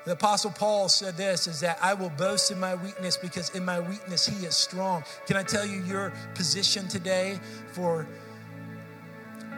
The 0.05 0.13
apostle 0.13 0.51
Paul 0.51 0.89
said 0.89 1.17
this 1.17 1.47
is 1.47 1.59
that 1.59 1.77
I 1.81 1.93
will 1.93 2.11
boast 2.11 2.49
in 2.49 2.59
my 2.59 2.75
weakness 2.75 3.17
because 3.17 3.53
in 3.53 3.63
my 3.63 3.79
weakness 3.79 4.25
he 4.25 4.45
is 4.45 4.55
strong. 4.55 5.03
Can 5.25 5.35
I 5.35 5.43
tell 5.43 5.65
you 5.65 5.81
your 5.83 6.13
position 6.33 6.87
today 6.87 7.39
for 7.73 8.07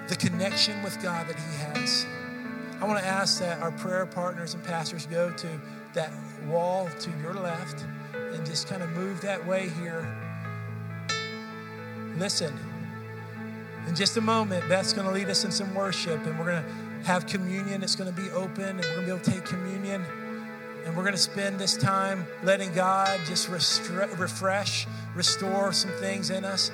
the 0.09 0.15
connection 0.15 0.81
with 0.81 1.01
God 1.01 1.27
that 1.27 1.35
he 1.35 1.79
has? 1.79 2.05
I 2.81 2.85
want 2.85 2.99
to 2.99 3.05
ask 3.05 3.39
that 3.39 3.61
our 3.61 3.71
prayer 3.71 4.05
partners 4.05 4.55
and 4.55 4.63
pastors 4.63 5.05
go 5.05 5.31
to 5.31 5.47
that 5.93 6.11
wall 6.47 6.89
to 6.99 7.11
your 7.21 7.33
left 7.33 7.85
and 8.13 8.45
just 8.45 8.67
kind 8.67 8.81
of 8.81 8.89
move 8.91 9.21
that 9.21 9.45
way 9.45 9.69
here. 9.69 10.07
Listen, 12.17 12.57
in 13.87 13.95
just 13.95 14.17
a 14.17 14.21
moment, 14.21 14.67
Beth's 14.67 14.93
going 14.93 15.07
to 15.07 15.13
lead 15.13 15.29
us 15.29 15.45
in 15.45 15.51
some 15.51 15.73
worship 15.75 16.25
and 16.25 16.37
we're 16.39 16.45
going 16.45 16.63
to 16.63 17.07
have 17.07 17.27
communion. 17.27 17.83
It's 17.83 17.95
going 17.95 18.13
to 18.13 18.21
be 18.21 18.29
open 18.31 18.63
and 18.63 18.79
we're 18.79 19.05
going 19.05 19.05
to 19.05 19.05
be 19.05 19.11
able 19.11 19.19
to 19.19 19.31
take 19.31 19.45
communion. 19.45 20.03
And 20.85 20.95
we're 20.95 21.03
going 21.03 21.13
to 21.13 21.19
spend 21.19 21.59
this 21.59 21.77
time 21.77 22.25
letting 22.43 22.73
God 22.73 23.19
just 23.25 23.49
restre- 23.49 24.17
refresh, 24.17 24.87
restore 25.13 25.71
some 25.71 25.91
things 25.91 26.29
in 26.29 26.45
us. 26.45 26.71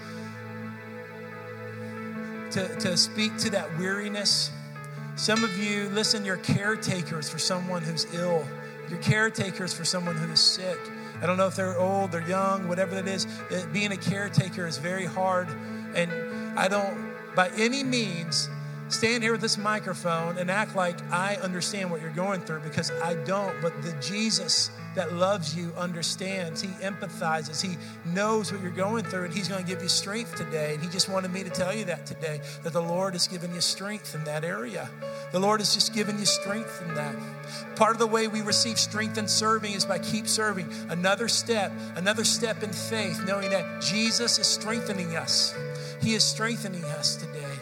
To, 2.51 2.73
to 2.79 2.95
speak 2.95 3.35
to 3.39 3.49
that 3.49 3.77
weariness. 3.77 4.49
Some 5.17 5.43
of 5.43 5.57
you, 5.57 5.89
listen, 5.89 6.23
you're 6.23 6.37
caretakers 6.37 7.29
for 7.29 7.37
someone 7.37 7.81
who's 7.81 8.05
ill. 8.13 8.47
You're 8.89 8.99
caretakers 8.99 9.73
for 9.73 9.83
someone 9.83 10.15
who 10.15 10.31
is 10.31 10.39
sick. 10.39 10.77
I 11.21 11.25
don't 11.25 11.37
know 11.37 11.47
if 11.47 11.55
they're 11.55 11.77
old, 11.77 12.11
they're 12.13 12.25
young, 12.27 12.69
whatever 12.69 12.95
that 12.95 13.07
is. 13.07 13.27
Being 13.73 13.91
a 13.91 13.97
caretaker 13.97 14.67
is 14.67 14.77
very 14.77 15.05
hard. 15.05 15.49
And 15.95 16.11
I 16.57 16.69
don't, 16.69 17.11
by 17.35 17.49
any 17.57 17.83
means, 17.83 18.47
stand 18.89 19.23
here 19.23 19.31
with 19.31 19.41
this 19.41 19.57
microphone 19.57 20.37
and 20.37 20.49
act 20.49 20.75
like 20.75 20.99
I 21.11 21.35
understand 21.35 21.91
what 21.91 22.01
you're 22.01 22.11
going 22.11 22.41
through 22.41 22.61
because 22.61 22.91
I 22.91 23.15
don't. 23.25 23.55
But 23.61 23.81
the 23.81 23.93
Jesus 24.01 24.69
that 24.95 25.13
loves 25.13 25.55
you 25.55 25.71
understands. 25.77 26.61
He 26.61 26.69
empathizes. 26.69 27.61
He 27.61 27.77
knows 28.05 28.51
what 28.51 28.61
you're 28.61 28.71
going 28.71 29.03
through, 29.03 29.25
and 29.25 29.33
He's 29.33 29.47
going 29.47 29.63
to 29.63 29.67
give 29.69 29.81
you 29.81 29.89
strength 29.89 30.35
today. 30.35 30.73
And 30.73 30.83
He 30.83 30.89
just 30.89 31.09
wanted 31.09 31.31
me 31.31 31.43
to 31.43 31.49
tell 31.49 31.75
you 31.75 31.85
that 31.85 32.05
today 32.05 32.41
that 32.63 32.73
the 32.73 32.81
Lord 32.81 33.13
has 33.13 33.27
given 33.27 33.53
you 33.53 33.61
strength 33.61 34.15
in 34.15 34.23
that 34.23 34.43
area. 34.43 34.89
The 35.31 35.39
Lord 35.39 35.59
has 35.59 35.73
just 35.73 35.93
given 35.93 36.17
you 36.17 36.25
strength 36.25 36.81
in 36.87 36.95
that. 36.95 37.15
Part 37.75 37.91
of 37.91 37.99
the 37.99 38.07
way 38.07 38.27
we 38.27 38.41
receive 38.41 38.79
strength 38.79 39.17
in 39.17 39.27
serving 39.27 39.73
is 39.73 39.85
by 39.85 39.99
keep 39.99 40.27
serving. 40.27 40.71
Another 40.89 41.27
step, 41.27 41.71
another 41.95 42.23
step 42.23 42.63
in 42.63 42.71
faith, 42.71 43.21
knowing 43.25 43.49
that 43.51 43.81
Jesus 43.81 44.39
is 44.39 44.47
strengthening 44.47 45.15
us. 45.15 45.53
He 46.01 46.13
is 46.13 46.23
strengthening 46.23 46.83
us 46.85 47.15
today 47.15 47.54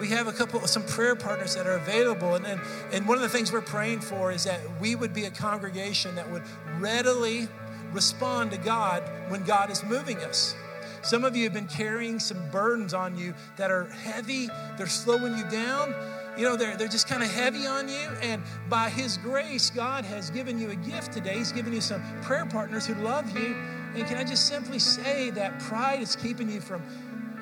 we 0.00 0.08
have 0.08 0.26
a 0.26 0.32
couple 0.32 0.66
some 0.66 0.82
prayer 0.84 1.14
partners 1.14 1.54
that 1.54 1.66
are 1.66 1.74
available 1.74 2.34
and, 2.34 2.46
and, 2.46 2.60
and 2.90 3.06
one 3.06 3.18
of 3.18 3.22
the 3.22 3.28
things 3.28 3.52
we're 3.52 3.60
praying 3.60 4.00
for 4.00 4.32
is 4.32 4.44
that 4.44 4.58
we 4.80 4.94
would 4.94 5.12
be 5.12 5.26
a 5.26 5.30
congregation 5.30 6.14
that 6.14 6.28
would 6.30 6.42
readily 6.78 7.46
respond 7.92 8.50
to 8.50 8.56
god 8.56 9.02
when 9.28 9.44
god 9.44 9.70
is 9.70 9.84
moving 9.84 10.16
us. 10.18 10.56
Some 11.02 11.24
of 11.24 11.34
you 11.36 11.44
have 11.44 11.54
been 11.54 11.68
carrying 11.68 12.18
some 12.18 12.50
burdens 12.50 12.92
on 12.94 13.16
you 13.16 13.34
that 13.56 13.70
are 13.70 13.84
heavy 13.86 14.48
they're 14.78 14.86
slowing 14.86 15.36
you 15.36 15.44
down 15.50 15.94
you 16.36 16.44
know 16.44 16.56
they're, 16.56 16.76
they're 16.76 16.88
just 16.88 17.06
kind 17.06 17.22
of 17.22 17.30
heavy 17.30 17.66
on 17.66 17.88
you 17.88 18.08
and 18.22 18.42
by 18.70 18.88
his 18.88 19.18
grace 19.18 19.68
god 19.68 20.06
has 20.06 20.30
given 20.30 20.58
you 20.58 20.70
a 20.70 20.76
gift 20.76 21.12
today. 21.12 21.34
He's 21.34 21.52
given 21.52 21.74
you 21.74 21.82
some 21.82 22.02
prayer 22.22 22.46
partners 22.46 22.86
who 22.86 22.94
love 22.94 23.36
you 23.36 23.54
and 23.94 24.06
can 24.06 24.16
i 24.16 24.24
just 24.24 24.46
simply 24.46 24.78
say 24.78 25.30
that 25.30 25.58
pride 25.60 26.00
is 26.00 26.16
keeping 26.16 26.50
you 26.50 26.60
from 26.60 26.82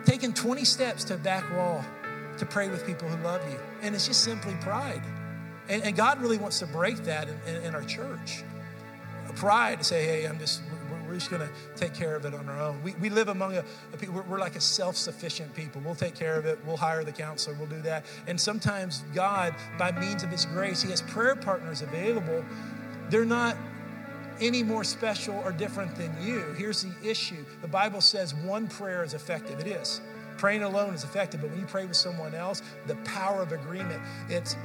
taking 0.04 0.32
20 0.32 0.64
steps 0.64 1.04
to 1.04 1.16
back 1.18 1.44
wall 1.54 1.84
to 2.38 2.46
pray 2.46 2.68
with 2.68 2.86
people 2.86 3.08
who 3.08 3.22
love 3.22 3.40
you. 3.50 3.58
And 3.82 3.94
it's 3.94 4.06
just 4.06 4.22
simply 4.22 4.54
pride. 4.60 5.02
And, 5.68 5.82
and 5.82 5.96
God 5.96 6.20
really 6.20 6.38
wants 6.38 6.58
to 6.60 6.66
break 6.66 6.96
that 7.04 7.28
in, 7.28 7.54
in, 7.54 7.64
in 7.64 7.74
our 7.74 7.84
church. 7.84 8.42
Pride 9.36 9.78
to 9.78 9.84
say, 9.84 10.04
hey, 10.04 10.24
I'm 10.26 10.38
just, 10.38 10.62
we're, 10.90 11.08
we're 11.08 11.14
just 11.14 11.30
going 11.30 11.42
to 11.42 11.50
take 11.76 11.94
care 11.94 12.16
of 12.16 12.24
it 12.24 12.34
on 12.34 12.48
our 12.48 12.60
own. 12.60 12.82
We, 12.82 12.94
we 12.94 13.08
live 13.08 13.28
among 13.28 13.56
a, 13.56 13.64
a 13.92 13.96
people, 13.96 14.16
we're, 14.16 14.22
we're 14.22 14.38
like 14.38 14.56
a 14.56 14.60
self 14.60 14.96
sufficient 14.96 15.54
people. 15.54 15.80
We'll 15.84 15.94
take 15.94 16.16
care 16.16 16.36
of 16.36 16.46
it. 16.46 16.58
We'll 16.66 16.76
hire 16.76 17.04
the 17.04 17.12
counselor. 17.12 17.54
We'll 17.56 17.68
do 17.68 17.80
that. 17.82 18.04
And 18.26 18.40
sometimes 18.40 19.04
God, 19.14 19.54
by 19.78 19.92
means 19.92 20.24
of 20.24 20.30
His 20.30 20.44
grace, 20.46 20.82
He 20.82 20.90
has 20.90 21.02
prayer 21.02 21.36
partners 21.36 21.82
available. 21.82 22.44
They're 23.10 23.24
not 23.24 23.56
any 24.40 24.62
more 24.62 24.84
special 24.84 25.36
or 25.44 25.52
different 25.52 25.94
than 25.96 26.14
you. 26.22 26.40
Here's 26.56 26.82
the 26.82 26.92
issue 27.08 27.44
the 27.60 27.68
Bible 27.68 28.00
says 28.00 28.34
one 28.34 28.66
prayer 28.66 29.04
is 29.04 29.14
effective. 29.14 29.60
It 29.60 29.66
is. 29.66 30.00
Praying 30.38 30.62
alone 30.62 30.94
is 30.94 31.04
effective, 31.04 31.40
but 31.42 31.50
when 31.50 31.60
you 31.60 31.66
pray 31.66 31.84
with 31.84 31.96
someone 31.96 32.34
else, 32.34 32.62
the 32.86 32.94
power 32.96 33.42
of 33.42 33.52
agreement, 33.52 34.00
it's 34.28 34.56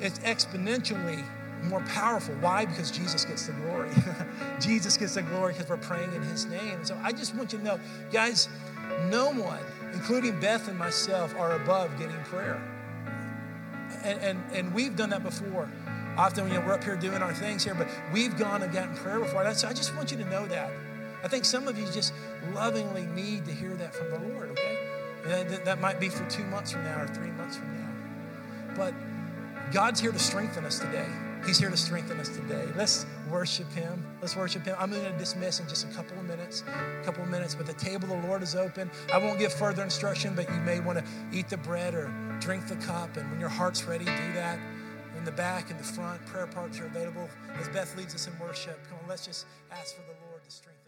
it's 0.00 0.18
exponentially 0.20 1.24
more 1.64 1.80
powerful. 1.82 2.34
Why? 2.36 2.64
Because 2.64 2.90
Jesus 2.90 3.24
gets 3.24 3.46
the 3.46 3.52
glory. 3.52 3.90
Jesus 4.60 4.96
gets 4.96 5.14
the 5.14 5.22
glory 5.22 5.52
because 5.52 5.68
we're 5.68 5.76
praying 5.76 6.12
in 6.12 6.22
his 6.22 6.46
name. 6.46 6.74
And 6.74 6.86
so 6.86 6.98
I 7.02 7.12
just 7.12 7.34
want 7.34 7.52
you 7.52 7.58
to 7.58 7.64
know, 7.64 7.80
guys, 8.12 8.48
no 9.10 9.30
one, 9.30 9.60
including 9.92 10.38
Beth 10.40 10.68
and 10.68 10.78
myself, 10.78 11.34
are 11.36 11.52
above 11.52 11.96
getting 11.98 12.16
prayer. 12.24 12.60
And, 14.02 14.20
and, 14.20 14.52
and 14.52 14.74
we've 14.74 14.96
done 14.96 15.10
that 15.10 15.22
before. 15.22 15.68
Often, 16.16 16.48
you 16.48 16.54
know, 16.54 16.66
we're 16.66 16.74
up 16.74 16.84
here 16.84 16.96
doing 16.96 17.22
our 17.22 17.32
things 17.32 17.64
here, 17.64 17.74
but 17.74 17.88
we've 18.12 18.36
gone 18.36 18.62
and 18.62 18.72
gotten 18.72 18.94
prayer 18.96 19.20
before. 19.20 19.50
So 19.54 19.68
I 19.68 19.72
just 19.72 19.94
want 19.94 20.10
you 20.10 20.18
to 20.18 20.24
know 20.24 20.46
that. 20.46 20.70
I 21.24 21.28
think 21.28 21.44
some 21.44 21.68
of 21.68 21.78
you 21.78 21.86
just 21.86 22.12
lovingly 22.52 23.06
need 23.06 23.44
to 23.46 23.52
hear 23.52 23.74
that 23.76 23.94
from 23.94 24.10
the 24.10 24.18
Lord, 24.28 24.50
okay? 24.50 24.71
Uh, 25.24 25.44
that, 25.44 25.64
that 25.64 25.80
might 25.80 26.00
be 26.00 26.08
for 26.08 26.28
two 26.28 26.44
months 26.44 26.72
from 26.72 26.84
now 26.84 27.02
or 27.02 27.06
three 27.06 27.30
months 27.30 27.56
from 27.56 27.72
now. 27.76 28.74
But 28.76 28.94
God's 29.72 30.00
here 30.00 30.12
to 30.12 30.18
strengthen 30.18 30.64
us 30.64 30.78
today. 30.78 31.06
He's 31.46 31.58
here 31.58 31.70
to 31.70 31.76
strengthen 31.76 32.20
us 32.20 32.28
today. 32.28 32.68
Let's 32.76 33.04
worship 33.30 33.70
Him. 33.72 34.06
Let's 34.20 34.36
worship 34.36 34.64
Him. 34.64 34.76
I'm 34.78 34.90
going 34.90 35.04
to 35.04 35.18
dismiss 35.18 35.60
in 35.60 35.68
just 35.68 35.84
a 35.84 35.92
couple 35.92 36.18
of 36.18 36.24
minutes. 36.24 36.62
A 37.00 37.04
couple 37.04 37.22
of 37.22 37.28
minutes, 37.30 37.54
but 37.54 37.66
the 37.66 37.72
table 37.72 38.12
of 38.12 38.22
the 38.22 38.28
Lord 38.28 38.42
is 38.42 38.54
open. 38.54 38.90
I 39.12 39.18
won't 39.18 39.38
give 39.38 39.52
further 39.52 39.82
instruction, 39.82 40.34
but 40.34 40.48
you 40.48 40.60
may 40.60 40.78
want 40.80 40.98
to 40.98 41.04
eat 41.32 41.48
the 41.48 41.56
bread 41.56 41.94
or 41.94 42.12
drink 42.40 42.68
the 42.68 42.76
cup. 42.76 43.16
And 43.16 43.28
when 43.30 43.40
your 43.40 43.48
heart's 43.48 43.84
ready, 43.84 44.04
do 44.04 44.32
that. 44.34 44.58
In 45.16 45.24
the 45.24 45.32
back 45.32 45.70
and 45.70 45.78
the 45.78 45.84
front, 45.84 46.24
prayer 46.26 46.46
parts 46.46 46.80
are 46.80 46.86
available. 46.86 47.28
As 47.60 47.68
Beth 47.68 47.96
leads 47.96 48.14
us 48.14 48.26
in 48.26 48.38
worship, 48.38 48.78
come 48.88 48.98
on, 49.02 49.08
let's 49.08 49.24
just 49.24 49.46
ask 49.70 49.94
for 49.94 50.02
the 50.02 50.16
Lord 50.28 50.42
to 50.44 50.50
strengthen. 50.50 50.81